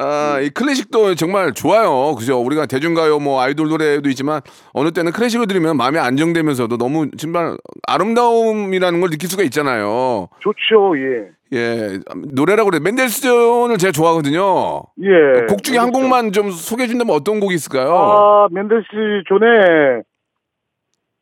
아, 0.00 0.38
이 0.40 0.50
클래식도 0.50 1.16
정말 1.16 1.52
좋아요. 1.52 2.14
그죠? 2.14 2.40
우리가 2.40 2.66
대중가요, 2.66 3.18
뭐 3.18 3.40
아이돌 3.40 3.68
노래도 3.68 4.08
있지만 4.10 4.40
어느 4.72 4.92
때는 4.92 5.10
클래식을 5.10 5.48
들으면 5.48 5.76
마음이 5.76 5.98
안정되면서도 5.98 6.78
너무 6.78 7.10
정말 7.16 7.56
아름다움이라는 7.88 9.00
걸 9.00 9.10
느낄 9.10 9.28
수가 9.28 9.42
있잖아요. 9.44 10.28
좋죠. 10.38 10.94
예. 10.98 11.30
예, 11.52 11.98
노래라고 12.32 12.70
그래. 12.70 12.80
맨델스존을 12.80 13.78
제가 13.78 13.92
좋아하거든요. 13.92 14.82
예. 15.02 15.46
곡 15.48 15.62
중에 15.62 15.78
한 15.78 15.92
곡만 15.92 16.32
좀 16.32 16.50
소개해 16.50 16.88
준다면 16.88 17.14
어떤 17.14 17.40
곡이 17.40 17.54
있을까요? 17.54 17.94
아, 17.96 18.48
맨델스 18.50 18.86
존의 19.26 20.02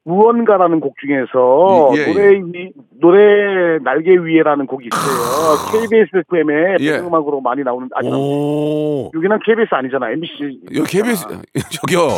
무언가라는 0.05 0.79
곡 0.81 0.95
중에서 1.01 1.91
예, 1.97 2.01
예. 2.01 2.13
노래 2.13 2.29
위, 2.53 2.73
노래 3.01 3.79
날개 3.83 4.11
위에라는 4.17 4.67
곡이 4.67 4.89
있어요. 4.93 5.81
KBS 5.83 6.11
FM에 6.31 6.77
예. 6.79 6.93
배경음악으로 6.93 7.41
많이 7.41 7.63
나오는 7.65 7.89
아니 7.95 8.09
오. 8.13 9.11
여기는 9.15 9.39
KBS 9.45 9.69
아니잖아. 9.75 10.11
MBC. 10.13 10.61
여기 10.77 10.89
KBS 10.89 11.27
저기요. 11.71 12.09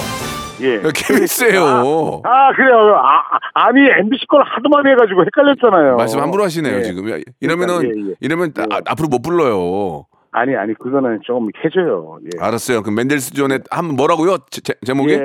예. 0.60 0.80
KBS예요. 0.80 2.22
아, 2.24 2.52
그래요. 2.54 2.96
아, 2.96 3.38
아, 3.54 3.72
니 3.72 3.80
MBC 4.00 4.26
걸 4.26 4.42
하도 4.44 4.68
많이 4.68 4.90
해가지고 4.90 5.24
헷갈렸잖아요. 5.24 5.96
말씀 5.96 6.20
함부로 6.20 6.44
하시네요, 6.44 6.78
예. 6.78 6.82
지금. 6.82 7.04
이러면은 7.40 7.84
예, 7.84 8.10
예. 8.10 8.14
이러면 8.20 8.52
아, 8.70 8.80
앞으로 8.86 9.08
못 9.08 9.22
불러요. 9.22 10.04
아니, 10.30 10.54
아니, 10.56 10.74
그거는 10.74 11.20
조금 11.24 11.48
해줘요. 11.64 12.18
예. 12.24 12.42
알았어요. 12.42 12.82
그럼 12.82 12.96
맨델스 12.96 13.32
존의 13.34 13.60
한 13.70 13.86
뭐라고요? 13.96 14.38
제, 14.50 14.60
제- 14.60 14.74
제목이? 14.84 15.12
예. 15.14 15.18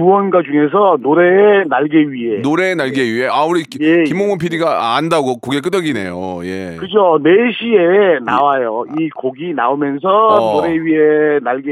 무언가 0.00 0.40
중에서 0.42 0.98
노래의 1.00 1.64
날개 1.68 1.96
위에. 1.98 2.38
노래의 2.42 2.76
날개 2.76 3.02
위에. 3.02 3.26
아, 3.26 3.42
우리 3.44 3.64
기- 3.64 3.78
예, 3.80 4.04
김홍훈 4.04 4.38
PD가 4.38 4.94
안다고 4.96 5.38
고개 5.40 5.60
끄덕이네요. 5.60 6.40
예. 6.44 6.76
그죠. 6.78 7.18
4시에 7.20 8.22
나와요. 8.24 8.84
이 9.00 9.10
곡이 9.10 9.52
나오면서 9.54 10.08
어. 10.08 10.60
노래 10.62 10.74
위에 10.78 11.40
날개 11.42 11.70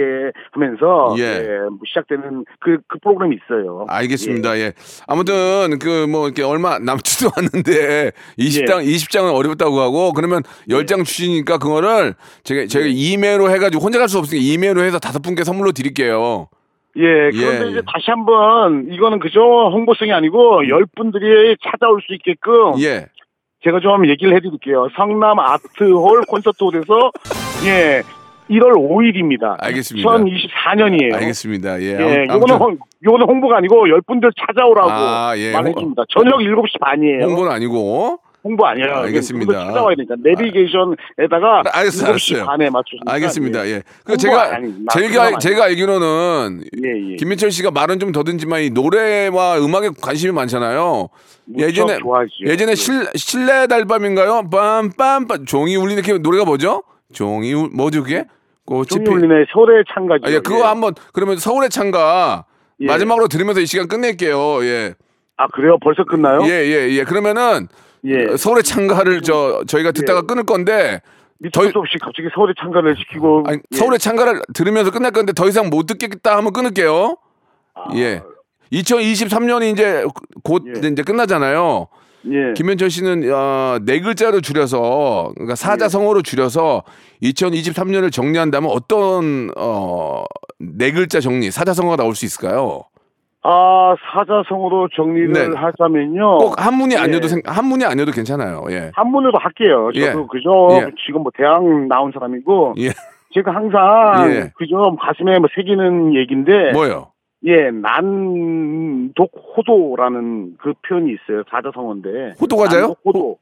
하면서 0.51 1.15
예. 1.19 1.23
예, 1.23 1.59
뭐 1.69 1.79
시작되는 1.87 2.45
그, 2.59 2.79
그 2.89 2.99
프로그램이 3.01 3.37
있어요. 3.37 3.87
알겠습니다. 3.89 4.59
예. 4.59 4.73
아무튼 5.07 5.79
그 5.79 6.09
뭐 6.09 6.27
이렇게 6.27 6.43
얼마 6.43 6.79
남지도 6.81 7.31
않는데 7.37 8.13
20장 8.39 8.85
20장은 8.85 9.33
어렵다고 9.35 9.79
하고 9.81 10.13
그러면 10.13 10.43
10장 10.71 11.05
주시니까 11.05 11.59
그거를 11.59 12.15
제가 12.45 12.67
제가 12.67 12.87
이메로 12.89 13.51
해 13.51 13.59
가지고 13.59 13.85
혼자 13.85 13.99
갈 13.99 14.09
수 14.09 14.19
없으니까 14.19 14.43
이메로 14.43 14.83
해서 14.83 14.99
다섯 14.99 15.21
분께 15.21 15.45
선물로 15.45 15.73
드릴게요. 15.73 16.49
예, 16.99 17.31
그런데 17.31 17.65
예, 17.67 17.69
이제 17.71 17.79
예. 17.79 17.83
다시 17.87 18.11
한번 18.11 18.87
이거는 18.91 19.19
그죠. 19.21 19.41
홍보성이 19.71 20.13
아니고 20.13 20.69
열 20.69 20.85
분들이 20.97 21.57
찾아올 21.65 22.01
수 22.07 22.13
있게끔 22.15 22.79
예. 22.81 23.07
제가 23.65 23.81
좀 23.81 24.07
얘기를 24.09 24.35
해드릴게요. 24.37 24.89
성남 24.97 25.39
아트홀 25.39 26.23
콘서트홀에서 26.29 27.11
예 27.67 28.03
1월 28.51 28.73
5일입니다. 28.77 29.57
알겠습니다. 29.63 30.09
2024년이에요. 30.09 31.15
알겠습니다. 31.15 31.81
예. 31.83 31.87
예, 31.99 32.27
아무- 32.31 32.37
요거는 32.41 32.57
홍, 32.57 32.79
요거는 33.05 33.27
홍보가 33.27 33.59
아니고 33.59 33.89
열 33.91 34.01
분들 34.07 34.31
찾아오라고 34.47 34.91
아, 34.91 35.35
예. 35.37 35.53
말해줍니다. 35.53 36.05
저녁 36.09 36.39
7시 36.41 36.81
반이에요. 36.81 37.25
홍보는 37.27 37.53
아니고 37.53 38.19
홍보 38.49 38.67
아니에요. 38.67 38.95
알겠습니다. 38.95 39.53
찾아와야 39.53 39.95
되니까 39.95 40.15
내비게이션에다가 40.23 41.63
아, 41.67 41.79
알겠어요, 41.79 42.13
7시 42.15 42.35
알았어요. 42.35 42.47
반에 42.47 42.71
맞추시니까 42.71 43.13
알겠습니다. 43.13 43.69
예. 43.69 43.83
그 44.05 44.17
제가 44.17 44.55
아니, 44.55 44.73
나 44.73 44.93
제가 44.93 45.39
제가 45.39 45.65
알기로는 45.65 46.63
예, 46.83 47.13
예. 47.13 47.17
김민철 47.17 47.51
씨가 47.51 47.71
말은 47.71 47.99
좀 47.99 48.13
더듬지만 48.13 48.63
이 48.63 48.71
노래와 48.71 49.59
음악에 49.59 49.91
관심이 50.01 50.33
많잖아요. 50.33 51.09
예전에 51.59 51.99
좋아하죠. 51.99 52.31
예전에 52.47 52.73
예. 52.73 52.75
실 52.75 53.07
실내 53.17 53.67
달밤인가요? 53.67 54.49
빰빰빰 54.51 55.47
종이 55.47 55.77
울리는 55.77 56.03
그 56.03 56.13
노래가 56.23 56.47
뭐죠? 56.47 56.83
종이 57.13 57.53
울 57.53 57.69
뭐죠 57.75 58.03
그게? 58.03 58.25
꽃이 58.65 59.07
울리네 59.07 59.47
서울의 59.53 59.85
창가죠. 59.93 60.23
아, 60.27 60.31
예, 60.31 60.41
그거 60.41 60.67
한번 60.67 60.95
그러면 61.13 61.37
서울의 61.37 61.69
창가 61.69 62.47
예. 62.81 62.87
마지막으로 62.87 63.29
들으면서 63.29 63.61
이 63.61 63.67
시간 63.67 63.89
끝낼게요. 63.89 64.65
예. 64.65 64.95
아 65.37 65.47
그래요? 65.49 65.79
벌써 65.83 66.05
끝나요? 66.05 66.41
예, 66.45 66.67
예, 66.67 66.89
예. 66.91 67.05
그러면은 67.05 67.69
예. 68.09 68.37
서울의 68.37 68.63
창가를 68.65 69.23
저 69.23 69.63
저희가 69.67 69.93
듣다가 69.93 70.23
끊을 70.23 70.45
건데 70.45 71.01
저희- 71.53 71.71
수 71.71 71.79
없이 71.79 71.97
갑자기 72.01 72.29
서울의 72.35 72.55
창가를 72.61 72.97
시키고 72.97 73.45
아니, 73.47 73.59
예. 73.73 73.77
서울의 73.77 73.99
창가를 73.99 74.43
들으면서 74.55 74.91
끝날 74.91 75.13
건데 75.13 75.33
더 75.33 75.47
이상 75.49 75.69
못 75.71 75.87
듣겠다 75.87 76.37
하면 76.39 76.53
끊을게요. 76.53 77.17
아. 77.75 77.97
예. 77.97 78.23
2023년이 78.73 79.73
이제 79.73 80.05
곧 80.43 80.65
예. 80.83 80.89
이제 80.89 81.03
끝나잖아요. 81.03 81.89
예. 82.31 82.53
김현철 82.55 82.91
씨는 82.91 83.33
어, 83.33 83.79
네 83.83 84.01
글자로 84.01 84.41
줄여서 84.41 85.33
그러니까 85.35 85.55
사자성어로 85.55 86.23
줄여서 86.23 86.83
2023년을 87.23 88.13
정리한다면 88.13 88.71
어떤 88.71 89.51
어, 89.57 90.25
네 90.59 90.91
글자 90.93 91.21
정리 91.21 91.51
사자성어가 91.51 91.97
나올 91.97 92.15
수 92.15 92.25
있을까요? 92.25 92.85
아 93.43 93.95
사자성어로 94.13 94.89
정리를 94.97 95.33
네. 95.33 95.49
하자면요. 95.57 96.39
꼭 96.39 96.55
한문이 96.61 96.95
예. 96.95 96.99
아니어도 96.99 97.29
생- 97.29 97.43
한문이 97.45 97.85
아니어도 97.85 98.11
괜찮아요. 98.13 98.65
예. 98.71 98.91
한문으로 98.95 99.39
할게요. 99.39 99.91
예. 99.95 100.07
저도 100.07 100.27
그죠. 100.27 100.69
예. 100.73 100.91
지금 101.07 101.23
뭐 101.23 101.31
대학 101.37 101.63
나온 101.87 102.11
사람이고 102.13 102.75
예. 102.79 102.89
제가 103.35 103.55
항상 103.55 104.31
예. 104.33 104.51
그죠 104.57 104.97
가슴에 105.01 105.39
뭐 105.39 105.49
새기는 105.55 106.17
얘기인데 106.17 106.73
뭐요? 106.73 107.13
예 107.45 107.71
난독호도라는 107.71 110.57
그 110.59 110.73
표현이 110.89 111.13
있어요. 111.13 111.45
사자성어인데 111.51 112.33
호도 112.41 112.57
과자요? 112.57 112.95
난독호도 113.05 113.39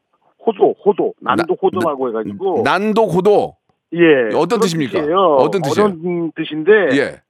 호도 0.46 0.74
호도 0.84 1.14
난독호도라고 1.20 2.08
해가지고 2.10 2.62
난도 2.64 3.06
고도. 3.06 3.56
예 3.94 4.36
어떤 4.36 4.60
뜻입니까? 4.60 5.00
뜻이에요. 5.00 5.16
어떤 5.38 5.62
뜻이에요? 5.62 5.86
어려운 5.86 6.32
뜻인데 6.36 6.72
예. 6.98 7.22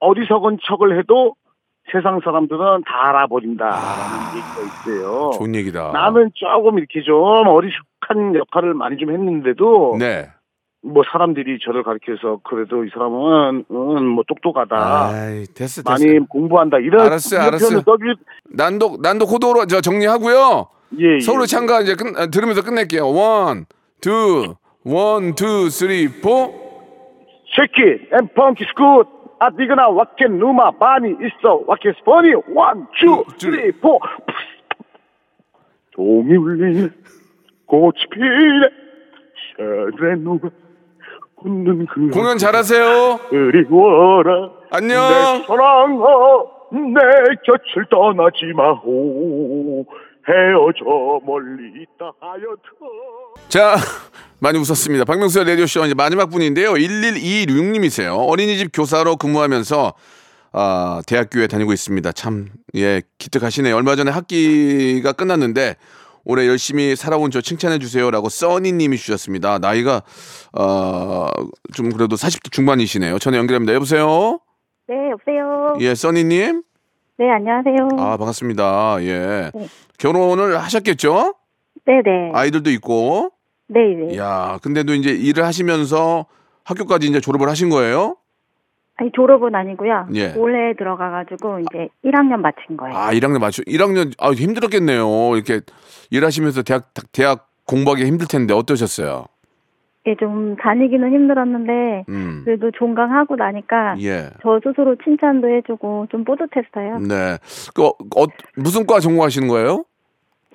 어리석은 0.00 0.58
척을 0.64 0.98
해도 0.98 1.34
세상 1.92 2.20
사람들은 2.24 2.58
다 2.86 3.08
알아버린다라는 3.10 4.36
얘기가 4.36 4.62
있어요. 4.64 5.30
좋은 5.38 5.54
얘기다. 5.54 5.92
나는 5.92 6.30
조금 6.34 6.78
이렇게 6.78 7.02
좀 7.02 7.14
어리숙한 7.46 8.34
역할을 8.36 8.74
많이 8.74 8.96
좀 8.96 9.10
했는데도 9.10 9.96
네. 9.98 10.28
뭐 10.82 11.02
사람들이 11.10 11.58
저를 11.64 11.82
가르쳐서 11.82 12.40
그래도 12.44 12.84
이 12.84 12.90
사람은 12.92 13.64
음, 13.70 14.06
뭐 14.06 14.24
똑똑하다. 14.26 14.76
아이, 15.08 15.44
됐어, 15.54 15.82
됐어. 15.82 15.90
많이 15.90 16.18
공부한다 16.28 16.78
이런 16.78 17.06
알았어요. 17.06 17.40
표현을 17.50 17.58
써주 17.82 18.14
난도 18.50 18.98
난도 19.02 19.26
고도로 19.26 19.66
저 19.66 19.80
정리하고요. 19.80 20.66
예, 21.00 21.14
예. 21.16 21.20
서울의 21.20 21.46
창가 21.46 21.80
이제 21.80 21.94
끝, 21.94 22.18
아, 22.18 22.26
들으면서 22.26 22.62
끝낼게요. 22.62 23.08
원, 23.10 23.66
투, 24.00 24.54
원, 24.84 25.34
투, 25.34 25.68
쓰리, 25.70 26.20
포. 26.20 26.62
쉐키 27.56 27.82
앤 28.12 28.28
펑키 28.34 28.64
스굿 28.64 29.06
아디그나 29.38 29.88
누마 30.38 30.70
많이 30.78 31.10
있어. 31.10 31.62
와켓 31.66 31.96
스포니 31.98 32.32
원투 32.54 33.24
주- 33.36 33.50
쓰리 33.50 33.72
포. 33.72 33.98
종이 35.92 36.36
울리네 36.36 36.88
꽃이 37.66 37.94
피네. 38.10 38.68
샤레 39.56 40.16
누가 40.16 40.48
웃는 41.36 41.86
그 41.86 42.08
공연 42.10 42.38
잘하세요. 42.38 43.18
그리워라. 43.30 44.50
안녕. 44.70 44.96
내 44.98 45.44
사랑아 45.46 46.06
내 46.72 47.00
곁을 47.44 47.84
떠나지 47.90 48.46
마오 48.56 49.84
헤어져 50.28 51.20
멀리 51.24 51.82
있다 51.82 52.12
하여튼 52.20 52.56
자, 53.48 53.76
많이 54.40 54.58
웃었습니다. 54.58 55.04
박명수의 55.04 55.46
라디오쇼 55.46 55.84
이제 55.86 55.94
마지막 55.94 56.30
분인데요. 56.30 56.72
1126님이세요. 56.72 58.28
어린이집 58.28 58.70
교사로 58.72 59.16
근무하면서 59.16 59.94
아, 60.52 61.02
대학교에 61.06 61.46
다니고 61.48 61.72
있습니다. 61.72 62.12
참, 62.12 62.48
예, 62.76 63.02
기특하시네요. 63.18 63.74
얼마 63.74 63.96
전에 63.96 64.10
학기가 64.10 65.12
끝났는데 65.12 65.76
올해 66.24 66.46
열심히 66.46 66.96
살아온 66.96 67.30
저 67.30 67.40
칭찬해 67.40 67.78
주세요라고 67.78 68.28
써니님이 68.28 68.96
주셨습니다. 68.96 69.58
나이가 69.58 70.02
어, 70.56 71.28
좀 71.74 71.90
그래도 71.90 72.16
40대 72.16 72.50
중반이시네요. 72.50 73.18
전화 73.18 73.38
연결합니다. 73.38 73.74
여보세요. 73.74 74.38
네, 74.88 74.94
여보세요. 75.10 75.76
예, 75.80 75.94
써니님. 75.94 76.62
네, 77.18 77.30
안녕하세요. 77.30 77.88
아, 77.98 78.16
반갑습니다. 78.16 78.96
예, 79.02 79.50
네. 79.54 79.68
결혼을 79.98 80.58
하셨겠죠? 80.58 81.34
네, 81.86 82.02
네. 82.04 82.30
아이들도 82.32 82.70
있고. 82.70 83.30
네, 83.68 83.80
네. 83.94 84.16
야, 84.16 84.58
근데도 84.62 84.94
이제 84.94 85.10
일을 85.10 85.44
하시면서 85.44 86.26
학교까지 86.64 87.06
이제 87.06 87.20
졸업을 87.20 87.48
하신 87.48 87.70
거예요? 87.70 88.16
아니, 88.96 89.10
졸업은 89.12 89.54
아니고요. 89.54 90.08
예. 90.14 90.34
올해 90.36 90.74
들어가가지고 90.76 91.60
이제 91.60 91.88
1학년 92.04 92.36
마친 92.40 92.76
거예요. 92.76 92.96
아, 92.96 93.10
1학년 93.12 93.40
맞죠? 93.40 93.62
1학년 93.64 94.12
아, 94.18 94.30
힘들었겠네요. 94.30 95.34
이렇게 95.34 95.60
일하시면서 96.10 96.62
대학 96.62 96.92
대학 97.12 97.48
공부하기 97.66 98.04
힘들 98.04 98.28
텐데 98.28 98.54
어떠셨어요? 98.54 99.26
예, 100.06 100.14
좀 100.16 100.56
다니기는 100.56 101.10
힘들었는데 101.12 102.04
음. 102.10 102.42
그래도 102.44 102.70
종강하고 102.72 103.36
나니까 103.36 103.96
예. 104.00 104.28
저 104.42 104.60
스스로 104.62 104.96
칭찬도 105.02 105.48
해주고 105.48 106.08
좀 106.10 106.24
뿌듯했어요. 106.24 106.98
네. 106.98 107.38
그 107.74 107.84
어, 107.84 107.88
어, 107.88 108.26
무슨 108.56 108.86
과 108.86 109.00
전공하시는 109.00 109.48
거예요? 109.48 109.84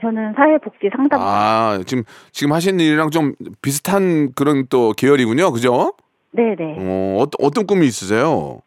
저는 0.01 0.33
사회복지 0.33 0.89
상담. 0.95 1.19
아, 1.21 1.79
지금 1.85 2.03
지금 2.31 2.53
하시는 2.53 2.79
일이랑 2.79 3.09
좀 3.09 3.33
비슷한 3.61 4.31
그런 4.33 4.67
또 4.69 4.93
계열이군요. 4.95 5.51
그죠? 5.51 5.93
네네. 6.31 6.77
어, 6.79 7.23
어 7.23 7.27
어떤 7.39 7.65
꿈이 7.65 7.87
있으세요? 7.87 8.61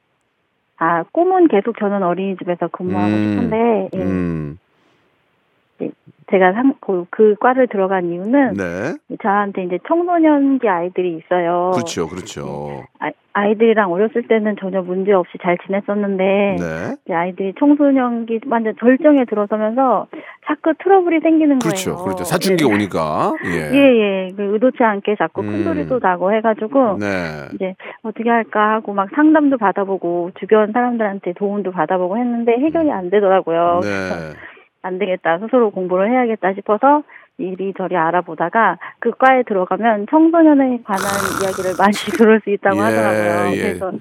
아 0.78 1.04
꿈은 1.12 1.46
계속 1.46 1.78
저는 1.78 2.02
어린이집에서 2.02 2.68
근무하고 2.72 3.12
음, 3.14 3.30
싶은데 3.30 3.88
예, 3.94 4.02
음. 4.02 4.58
제가 6.32 6.52
상, 6.54 6.74
그, 6.80 7.04
그 7.10 7.34
과를 7.38 7.68
들어간 7.68 8.06
이유는 8.06 8.54
네. 8.54 9.16
저한테 9.22 9.64
이제 9.64 9.78
청소년기 9.86 10.66
아이들이 10.66 11.18
있어요. 11.18 11.72
그렇죠. 11.74 12.08
그렇죠. 12.08 12.84
아, 13.00 13.10
아이들이랑 13.34 13.92
어렸을 13.92 14.26
때는 14.26 14.56
전혀 14.58 14.80
문제 14.80 15.12
없이 15.12 15.36
잘 15.42 15.58
지냈었는데 15.66 16.56
네. 16.58 17.14
아이들이 17.14 17.52
청소년기 17.58 18.40
완전 18.48 18.74
절정에 18.80 19.26
들어서면서 19.26 20.06
자꾸 20.46 20.72
트러블이 20.82 21.20
생기는 21.20 21.58
그렇죠. 21.58 21.92
거예요. 21.92 22.04
그렇죠. 22.04 22.24
사춘기가 22.24 22.70
예. 22.70 22.74
오니까. 22.74 23.32
예. 23.44 23.68
예, 23.76 23.78
예. 23.78 24.28
그 24.34 24.54
의도치 24.54 24.82
않게 24.82 25.16
자꾸 25.18 25.42
큰 25.42 25.54
음. 25.54 25.64
소리도 25.64 25.98
나고 26.02 26.32
해가지고 26.32 26.98
네. 26.98 27.48
이제 27.54 27.74
어떻게 28.02 28.30
할까 28.30 28.72
하고 28.72 28.94
막 28.94 29.10
상담도 29.14 29.58
받아보고 29.58 30.30
주변 30.40 30.72
사람들한테 30.72 31.34
도움도 31.34 31.72
받아보고 31.72 32.16
했는데 32.16 32.52
해결이 32.52 32.90
안 32.90 33.10
되더라고요. 33.10 33.80
네. 33.82 34.32
안 34.82 34.98
되겠다. 34.98 35.38
스스로 35.38 35.70
공부를 35.70 36.10
해야겠다 36.10 36.54
싶어서 36.54 37.02
이리저리 37.38 37.96
알아보다가 37.96 38.78
그 38.98 39.12
과에 39.12 39.42
들어가면 39.44 40.06
청소년에 40.10 40.80
관한 40.84 41.06
이야기를 41.42 41.72
많이 41.78 41.92
들을 42.18 42.40
수 42.44 42.50
있다고 42.50 42.76
예, 42.76 42.80
하더라고요. 42.80 43.52
예. 43.56 43.62
그래서 43.62 43.92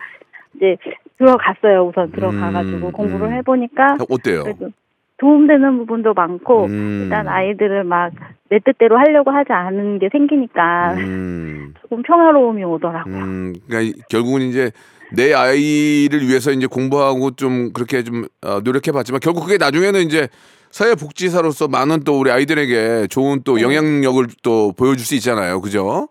이제 0.55 0.77
들어갔어요. 1.17 1.87
우선 1.87 2.11
들어가가지고 2.11 2.87
음, 2.87 2.91
공부를 2.91 3.27
음. 3.27 3.33
해보니까 3.37 3.97
어때요? 4.09 4.43
그래도 4.43 4.69
도움되는 5.17 5.77
부분도 5.77 6.13
많고 6.13 6.65
음. 6.65 7.01
일단 7.03 7.27
아이들을 7.27 7.83
막 7.83 8.11
내 8.51 8.59
뜻대로 8.59 8.97
하려고 8.99 9.31
하지 9.31 9.53
않은 9.53 9.99
게 9.99 10.09
생기니까 10.11 10.93
음, 10.95 11.73
조금 11.81 12.03
평화로움이 12.03 12.65
오더라고요. 12.65 13.15
음, 13.15 13.53
그러니까 13.65 13.79
이- 13.79 14.01
결국은 14.09 14.41
이제 14.41 14.71
내 15.15 15.33
아이를 15.33 16.27
위해서 16.27 16.51
이제 16.51 16.67
공부하고 16.67 17.31
좀 17.37 17.71
그렇게 17.71 18.03
좀 18.03 18.25
어, 18.45 18.59
노력해봤지만 18.61 19.21
결국 19.23 19.45
그게 19.45 19.55
나중에는 19.57 20.01
이제 20.01 20.27
사회복지사로서 20.71 21.67
많은 21.67 22.03
또 22.03 22.19
우리 22.19 22.31
아이들에게 22.31 23.07
좋은 23.07 23.41
또 23.43 23.55
네. 23.57 23.61
영향력을 23.63 24.25
또 24.43 24.71
보여줄 24.73 25.05
수 25.05 25.15
있잖아요, 25.15 25.61
그죠? 25.61 26.07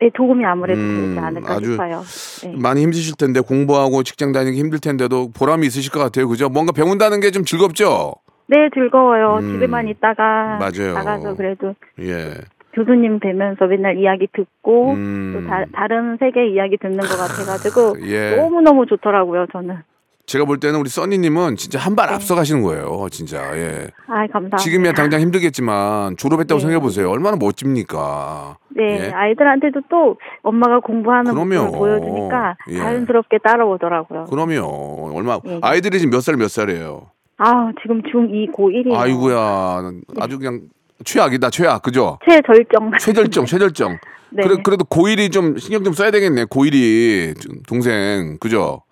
네, 0.00 0.10
도움이 0.14 0.44
아무래도 0.44 0.78
음, 0.80 1.06
되지 1.14 1.18
않을까 1.18 1.54
아주 1.54 1.72
싶어요. 1.72 2.02
네. 2.44 2.54
많이 2.60 2.82
힘드실 2.82 3.16
텐데 3.16 3.40
공부하고 3.40 4.02
직장 4.02 4.32
다니기 4.32 4.58
힘들 4.58 4.78
텐데도 4.78 5.30
보람이 5.32 5.66
있으실 5.66 5.90
것 5.90 6.00
같아요, 6.00 6.28
그죠? 6.28 6.48
뭔가 6.48 6.72
배운다는 6.72 7.20
게 7.20 7.30
좀 7.30 7.44
즐겁죠? 7.44 8.12
네, 8.48 8.56
즐거워요. 8.74 9.38
음, 9.42 9.52
집에만 9.54 9.88
있다가 9.88 10.58
맞아요. 10.60 10.94
나가서 10.94 11.34
그래도 11.34 11.74
예. 12.00 12.34
교수님 12.74 13.18
뵈면서 13.20 13.64
맨날 13.66 13.96
이야기 13.98 14.28
듣고 14.36 14.92
음. 14.92 15.32
또 15.34 15.48
다, 15.50 15.64
다른 15.74 16.16
세계 16.20 16.46
이야기 16.50 16.76
듣는 16.76 16.98
것 16.98 17.08
같아가지고 17.16 17.96
예. 18.06 18.36
너무 18.36 18.60
너무 18.60 18.86
좋더라고요. 18.86 19.46
저는 19.50 19.76
제가 20.26 20.44
볼 20.44 20.58
때는 20.58 20.80
우리 20.80 20.88
써니님은 20.90 21.54
진짜 21.56 21.78
한 21.78 21.94
발 21.96 22.12
앞서 22.12 22.34
가시는 22.34 22.60
거예요. 22.62 23.06
진짜. 23.10 23.38
예. 23.56 23.86
아, 24.06 24.26
감사합니다. 24.26 24.56
지금이야 24.58 24.92
당장 24.92 25.20
힘들겠지만 25.20 26.16
졸업했다고 26.18 26.58
네. 26.58 26.60
생각해 26.60 26.80
보세요. 26.80 27.08
얼마나 27.10 27.36
멋집니까? 27.38 28.58
네, 28.70 29.06
예. 29.06 29.10
아이들한테도 29.12 29.82
또 29.88 30.16
엄마가 30.42 30.80
공부하는 30.80 31.32
그럼요. 31.32 31.66
모습을 31.70 31.78
보여주니까 31.78 32.56
예. 32.70 32.76
자연스럽게 32.76 33.38
따라오더라고요. 33.38 34.24
그럼요. 34.24 35.12
얼마 35.16 35.38
예. 35.46 35.58
아이들이 35.62 35.98
지금 36.00 36.10
몇 36.10 36.20
살 36.20 36.36
몇 36.36 36.48
살이에요? 36.50 37.06
아, 37.38 37.70
지금 37.80 38.02
중2 38.02 38.52
고1이에요. 38.52 38.94
아이고야. 38.94 39.92
아주 40.20 40.38
그냥 40.38 40.62
최악이다. 41.04 41.50
최악. 41.50 41.82
그죠? 41.82 42.18
최절정. 42.28 42.90
최절정, 42.98 43.44
최절정. 43.46 43.98
네. 44.32 44.42
그래, 44.42 44.56
그래도 44.62 44.84
고1이 44.84 45.30
좀 45.32 45.56
신경 45.56 45.84
좀 45.84 45.92
써야 45.94 46.10
되겠네. 46.10 46.44
고1이 46.46 47.66
동생. 47.68 48.36
그죠? 48.40 48.82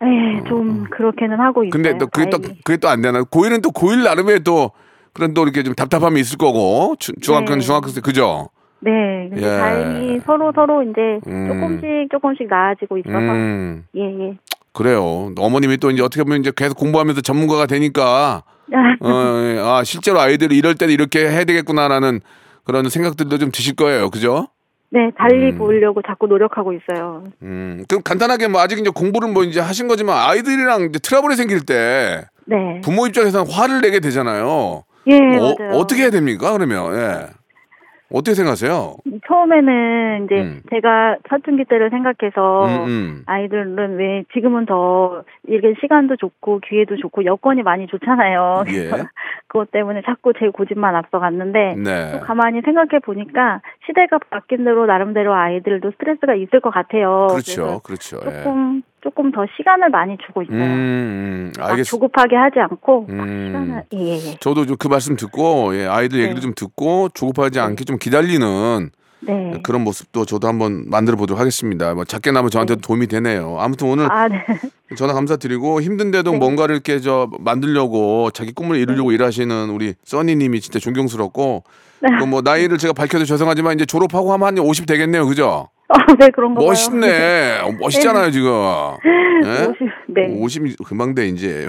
네, 0.00 0.42
좀 0.46 0.84
그렇게는 0.90 1.40
하고 1.40 1.62
있어요. 1.64 1.70
근데 1.70 1.96
또 1.98 2.06
그게 2.06 2.28
또 2.30 2.38
다행히. 2.38 2.60
그게 2.64 2.76
또 2.78 2.88
안 2.88 3.00
되나? 3.02 3.22
고1은 3.22 3.62
또 3.62 3.70
고1 3.70 4.02
나름의 4.04 4.40
또 4.44 4.70
그런 5.12 5.32
또 5.34 5.42
이렇게 5.44 5.62
좀 5.62 5.74
답답함이 5.74 6.20
있을 6.20 6.36
거고 6.38 6.96
주, 6.98 7.12
중학교는 7.20 7.60
네. 7.60 7.64
중학교 7.64 7.90
때 7.90 8.00
그죠? 8.02 8.50
네, 8.80 8.90
근데 9.30 9.42
예. 9.42 9.56
다행히 9.58 10.20
서로 10.20 10.52
서로 10.54 10.82
이제 10.82 11.18
음. 11.26 11.48
조금씩 11.48 12.10
조금씩 12.10 12.46
나아지고 12.48 12.98
있어서 12.98 13.16
음. 13.18 13.84
예, 13.96 14.00
예. 14.02 14.38
그래요. 14.72 15.32
어머님이 15.38 15.78
또 15.78 15.90
이제 15.90 16.02
어떻게 16.02 16.22
보면 16.22 16.40
이제 16.40 16.52
계속 16.54 16.76
공부하면서 16.76 17.22
전문가가 17.22 17.64
되니까 17.66 18.42
어, 19.00 19.08
예. 19.08 19.58
아, 19.58 19.82
실제로 19.84 20.20
아이들이 20.20 20.58
이럴 20.58 20.74
때는 20.74 20.92
이렇게 20.92 21.20
해야 21.20 21.44
되겠구나라는 21.44 22.20
그런 22.64 22.88
생각들도 22.90 23.38
좀 23.38 23.50
드실 23.50 23.74
거예요. 23.76 24.10
그죠? 24.10 24.48
네, 24.96 25.10
달리 25.18 25.50
음. 25.50 25.58
보려고 25.58 26.00
자꾸 26.00 26.26
노력하고 26.26 26.72
있어요. 26.72 27.22
음. 27.42 27.84
그럼 27.86 28.02
간단하게 28.02 28.48
뭐 28.48 28.62
아직 28.62 28.78
이제 28.78 28.88
공부를 28.88 29.30
뭐 29.30 29.44
이제 29.44 29.60
하신 29.60 29.88
거지만 29.88 30.16
아이들이랑 30.16 30.84
이제 30.84 30.98
트러블이 30.98 31.36
생길 31.36 31.60
때 31.66 32.24
네. 32.46 32.80
부모 32.82 33.06
입장에서는 33.06 33.52
화를 33.52 33.82
내게 33.82 34.00
되잖아요. 34.00 34.84
예, 35.08 35.18
어, 35.18 35.54
맞아요. 35.58 35.72
어떻게 35.74 36.00
해야 36.00 36.10
됩니까? 36.10 36.50
그러면 36.52 36.96
예. 36.96 37.26
어떻게 38.12 38.34
생각하세요? 38.34 38.96
처음에는 39.26 40.24
이제 40.24 40.34
음. 40.36 40.62
제가 40.70 41.16
사춘기 41.28 41.64
때를 41.64 41.90
생각해서 41.90 42.66
음, 42.66 42.86
음. 42.86 43.22
아이들은 43.26 43.96
왜 43.96 44.24
지금은 44.32 44.66
더 44.66 45.24
이렇게 45.48 45.74
시간도 45.80 46.16
좋고 46.16 46.60
기회도 46.60 46.96
좋고 46.96 47.24
여건이 47.24 47.62
많이 47.62 47.86
좋잖아요. 47.88 48.64
예. 48.68 48.90
그것 49.48 49.70
때문에 49.70 50.02
자꾸 50.06 50.32
제 50.38 50.48
고집만 50.48 50.94
앞서갔는데 50.94 51.74
네. 51.76 52.12
또 52.12 52.20
가만히 52.20 52.60
생각해 52.62 53.00
보니까 53.04 53.60
시대가 53.86 54.18
바뀐 54.30 54.64
대로 54.64 54.86
나름대로 54.86 55.34
아이들도 55.34 55.90
스트레스가 55.92 56.34
있을 56.34 56.60
것 56.60 56.70
같아요. 56.70 57.26
그렇죠. 57.30 57.80
그렇죠. 57.82 58.20
예. 58.26 58.42
조금 58.42 58.82
조금 59.06 59.30
더 59.30 59.46
시간을 59.56 59.88
많이 59.90 60.16
주고 60.26 60.42
있어요. 60.42 60.56
음, 60.56 60.62
음, 60.64 61.52
막 61.56 61.70
알겠습니다. 61.70 61.90
조급하게 61.90 62.34
하지 62.34 62.58
않고 62.58 63.06
딱 63.08 63.12
음. 63.22 63.46
시간을 63.46 63.84
예예 63.92 64.14
예. 64.14 64.36
저도 64.40 64.66
좀 64.66 64.76
그 64.76 64.88
말씀 64.88 65.14
듣고 65.16 65.76
예, 65.76 65.86
아이들 65.86 66.18
얘기를 66.18 66.34
네. 66.34 66.40
좀 66.40 66.52
듣고 66.54 67.08
조급하지 67.14 67.60
않게 67.60 67.84
좀 67.84 67.98
기다리는 67.98 68.90
네. 69.20 69.52
그런 69.62 69.82
모습도 69.82 70.24
저도 70.24 70.48
한번 70.48 70.84
만들어 70.90 71.16
보도록 71.16 71.40
하겠습니다. 71.40 71.94
뭐 71.94 72.04
작게 72.04 72.32
나면 72.32 72.50
저한테도 72.50 72.80
도움이 72.80 73.06
되네요. 73.06 73.56
아무튼 73.60 73.88
오늘 73.88 74.10
아 74.10 74.26
네. 74.28 74.44
전화 74.98 75.14
감사드리고 75.14 75.80
힘든데도 75.82 76.32
네. 76.32 76.38
뭔가를 76.38 76.74
이렇게 76.74 76.98
저 76.98 77.30
만들려고 77.38 78.30
자기 78.32 78.52
꿈을 78.52 78.76
이루려고 78.78 79.12
일하시는 79.12 79.70
우리 79.70 79.94
써니님이 80.04 80.60
진짜 80.60 80.80
존경스럽고 80.80 81.62
네. 82.00 82.08
그뭐 82.18 82.42
나이를 82.42 82.76
제가 82.78 82.92
밝혀도 82.92 83.24
죄송하지만 83.24 83.74
이제 83.74 83.86
졸업하고 83.86 84.32
하면 84.32 84.46
한 84.48 84.58
50 84.58 84.86
되겠네요, 84.86 85.26
그죠? 85.26 85.68
어, 86.10 86.16
네 86.18 86.30
그런가 86.30 86.58
봐요. 86.60 86.68
멋있네, 86.68 87.58
어, 87.62 87.72
멋있잖아요 87.78 88.30
지금. 88.30 88.50
예? 89.44 89.66
50, 89.70 89.76
네. 90.08 90.28
50이 90.40 90.84
금방 90.84 91.14
돼 91.14 91.28
이제 91.28 91.68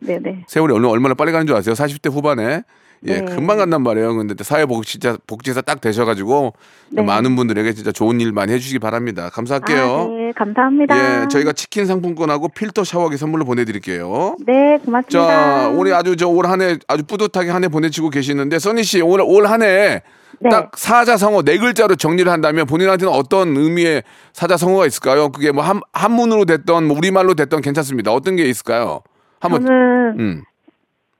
네, 0.00 0.18
네. 0.22 0.44
세월이 0.46 0.74
얼마 0.74 0.88
얼마나 0.88 1.14
빨리 1.14 1.32
가는 1.32 1.46
줄 1.46 1.56
아세요? 1.56 1.74
40대 1.74 2.10
후반에. 2.12 2.62
예, 3.06 3.20
네. 3.20 3.24
금방 3.36 3.58
간단 3.58 3.82
말이에요. 3.82 4.16
근데 4.16 4.32
또 4.34 4.42
사회복지 4.42 4.92
진짜 4.92 5.18
복지사 5.26 5.60
딱 5.60 5.82
되셔가지고 5.82 6.54
네. 6.90 7.02
많은 7.02 7.36
분들에게 7.36 7.72
진짜 7.74 7.92
좋은 7.92 8.20
일 8.22 8.32
많이 8.32 8.52
해주시기 8.54 8.78
바랍니다. 8.78 9.28
감사할게요. 9.32 9.84
아, 9.84 10.06
네, 10.16 10.32
감사합니다. 10.34 11.22
예, 11.22 11.28
저희가 11.28 11.52
치킨 11.52 11.84
상품권하고 11.86 12.48
필터 12.48 12.84
샤워기 12.84 13.18
선물로 13.18 13.44
보내드릴게요. 13.44 14.36
네, 14.46 14.78
고맙습니다. 14.84 15.26
자, 15.28 15.68
우리 15.68 15.92
아주 15.92 16.16
저 16.16 16.28
올 16.30 16.46
한 16.46 16.62
해 16.62 16.78
아주 16.88 17.04
뿌듯하게 17.04 17.50
한 17.50 17.62
해 17.64 17.68
보내치고 17.68 18.08
계시는데 18.10 18.58
써니 18.58 18.82
씨 18.82 19.02
오늘 19.02 19.24
올 19.28 19.46
한해 19.46 20.02
네. 20.40 20.50
딱 20.50 20.70
사자성어 20.76 21.42
네 21.42 21.58
글자로 21.58 21.96
정리를 21.96 22.30
한다면 22.30 22.66
본인한테는 22.66 23.12
어떤 23.12 23.56
의미의 23.56 24.02
사자성어가 24.32 24.86
있을까요? 24.86 25.30
그게 25.30 25.52
뭐 25.52 25.62
한, 25.64 25.80
한문으로 25.92 26.44
됐던 26.44 26.86
뭐 26.88 26.96
우리말로 26.96 27.34
됐던 27.34 27.60
괜찮습니다. 27.62 28.12
어떤 28.12 28.36
게 28.36 28.44
있을까요? 28.44 29.00
한번 29.40 29.64
저는 29.64 30.16
음. 30.18 30.42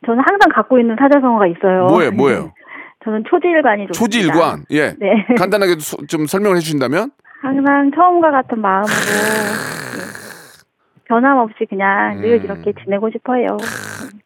저는 0.04 0.22
항상 0.26 0.50
갖고 0.54 0.78
있는 0.78 0.96
사자성어가 0.98 1.46
있어요. 1.46 1.86
뭐예요, 1.86 2.10
뭐예요? 2.12 2.52
저는 3.04 3.24
초지일관이 3.28 3.86
좋습니다. 3.88 3.98
초지일관. 3.98 4.64
예. 4.72 4.94
네. 4.98 5.26
간단하게 5.38 5.76
소- 5.80 6.04
좀 6.06 6.26
설명을 6.26 6.56
해 6.56 6.60
주신다면? 6.60 7.10
항상 7.42 7.90
처음과 7.94 8.30
같은 8.30 8.60
마음으로 8.60 8.86
네. 8.92 10.15
변함없이 11.08 11.66
그냥 11.68 12.20
늘 12.20 12.34
음. 12.38 12.44
이렇게 12.44 12.72
지내고 12.84 13.10
싶어요. 13.10 13.56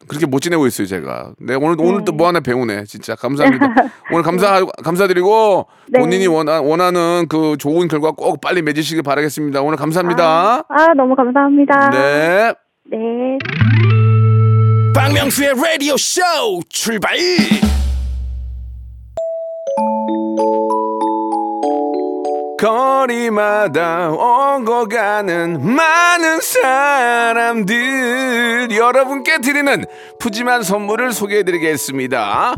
그렇게 0.08 0.26
못 0.26 0.40
지내고 0.40 0.66
있어요, 0.66 0.86
제가. 0.86 1.32
네, 1.38 1.54
오늘 1.54 1.76
네. 1.76 1.84
오늘 1.84 2.04
또 2.04 2.12
뭐 2.12 2.28
하나 2.28 2.40
배우네, 2.40 2.84
진짜 2.84 3.14
감사합니다. 3.14 3.66
오늘 4.12 4.22
감사 4.22 4.64
감사드리고 4.82 5.66
네. 5.88 6.00
본인이 6.00 6.26
원하, 6.26 6.60
원하는 6.60 7.26
그 7.28 7.56
좋은 7.58 7.88
결과 7.88 8.10
꼭 8.12 8.40
빨리 8.40 8.62
맺으시길 8.62 9.02
바라겠습니다. 9.02 9.62
오늘 9.62 9.76
감사합니다. 9.76 10.24
아, 10.24 10.64
아, 10.68 10.94
너무 10.94 11.14
감사합니다. 11.14 11.90
네. 11.90 12.52
네. 12.90 13.38
박명수의 14.94 15.54
라디오 15.54 15.96
쇼 15.96 16.20
출발 16.68 17.14
거리마다 22.60 24.10
오고 24.10 24.86
가는 24.88 25.74
많은 25.74 26.40
사람들 26.42 27.88
여러분께 28.70 29.38
드리는 29.38 29.86
푸짐한 30.18 30.62
선물을 30.62 31.12
소개해드리겠습니다. 31.12 32.56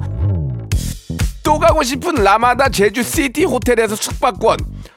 또 1.45 1.59
가고 1.61 1.85
싶은 1.85 2.17
라마다 2.17 2.69
제주시티 2.69 3.45
호텔에서 3.45 3.95
숙박권 3.95 4.57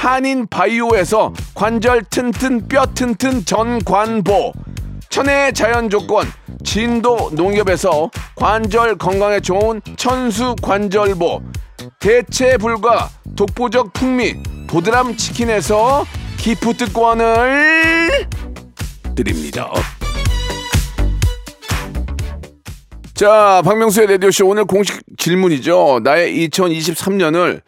한인 0.00 0.46
바이오에서 0.46 1.34
관절 1.54 2.04
튼튼 2.04 2.66
뼈 2.68 2.86
튼튼 2.86 3.44
전관보 3.44 4.54
천혜의 5.10 5.52
자연 5.52 5.90
조건 5.90 6.26
진도 6.64 7.28
농협에서 7.34 8.10
관절 8.34 8.96
건강에 8.96 9.40
좋은 9.40 9.82
천수 9.98 10.56
관절보 10.62 11.42
대체 11.98 12.56
불가 12.56 13.10
독보적 13.36 13.92
풍미 13.92 14.42
보드람 14.68 15.18
치킨에서 15.18 16.06
기프트권을 16.38 18.26
드립니다. 19.14 19.70
자, 23.12 23.60
박명수의 23.66 24.12
라디오쇼 24.12 24.48
오늘 24.48 24.64
공식 24.64 25.02
질문이죠. 25.18 26.00
나의 26.02 26.48
2023년을 26.48 27.60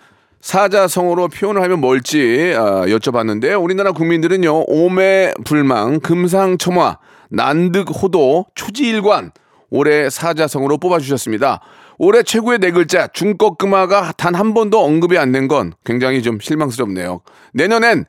사자성어로 0.42 1.28
표현을 1.28 1.62
하면 1.62 1.80
뭘지 1.80 2.52
아, 2.56 2.84
여쭤봤는데요. 2.86 3.62
우리나라 3.62 3.92
국민들은요, 3.92 4.64
오매 4.66 5.32
불망, 5.44 6.00
금상첨화, 6.00 6.98
난득호도, 7.30 8.46
초지일관, 8.54 9.30
올해 9.70 10.10
사자성어로 10.10 10.78
뽑아주셨습니다. 10.78 11.60
올해 11.98 12.22
최고의 12.24 12.58
네 12.58 12.72
글자, 12.72 13.06
중꺾금화가 13.06 14.12
단 14.18 14.34
한 14.34 14.52
번도 14.54 14.82
언급이 14.84 15.16
안 15.16 15.30
된 15.32 15.46
건 15.46 15.72
굉장히 15.84 16.22
좀 16.22 16.38
실망스럽네요. 16.40 17.20
내년엔 17.54 18.04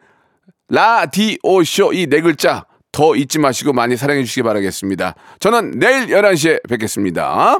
라디오쇼 0.69 1.93
이 1.93 2.07
네 2.07 2.21
글자 2.21 2.65
더 2.91 3.15
잊지 3.15 3.37
마시고 3.39 3.73
많이 3.73 3.95
사랑해 3.95 4.23
주시기 4.23 4.41
바라겠습니다. 4.43 5.13
저는 5.39 5.71
내일 5.79 6.07
11시에 6.07 6.67
뵙겠습니다. 6.67 7.59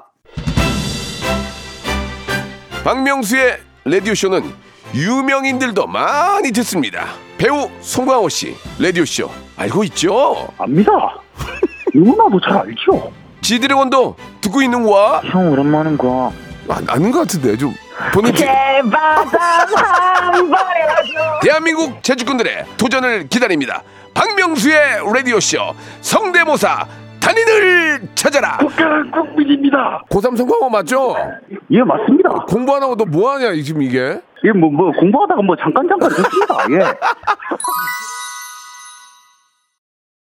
박명수의 2.84 3.60
라디오쇼는 3.86 4.63
유명인들도 4.94 5.88
많이 5.88 6.52
듣습니다. 6.52 7.06
배우 7.38 7.68
송강호 7.82 8.30
씨, 8.30 8.56
라디오 8.80 9.04
쇼 9.06 9.30
알고 9.58 9.84
있죠? 9.86 10.48
압니다. 10.58 10.92
누구나도 11.94 12.40
잘 12.42 12.58
알죠. 12.60 13.12
지드래곤도 13.42 14.16
듣고 14.42 14.62
있는 14.62 14.84
거야? 14.84 15.22
형 15.26 15.52
오랜만인 15.52 15.98
거. 15.98 16.32
아, 16.70 16.80
아는 16.88 17.12
것 17.12 17.20
같은데 17.20 17.58
좀 17.58 17.74
본인 18.14 18.34
지- 18.36 18.46
대한민국 21.42 22.02
제주꾼들의 22.04 22.66
도전을 22.78 23.28
기다립니다. 23.28 23.82
박명수의 24.14 24.78
라디오 25.14 25.40
쇼 25.40 25.58
성대모사 26.02 26.86
단인을 27.20 28.02
찾아라. 28.16 28.58
국가는 28.58 29.10
국민입니다. 29.12 30.04
고3 30.10 30.38
성공한 30.38 30.60
거 30.62 30.70
맞죠? 30.70 31.16
예 31.72 31.82
맞습니다. 31.84 32.30
공부 32.48 32.76
안 32.76 32.84
하고 32.84 32.96
너 32.96 33.06
뭐 33.06 33.32
하냐 33.34 33.54
지금 33.64 33.82
이게? 33.82 34.20
예뭐뭐 34.44 34.92
공부하다가 34.92 35.42
뭐 35.42 35.56
잠깐 35.56 35.88
잠깐 35.88 36.10
듣습니다. 36.10 36.56
예. 36.72 36.80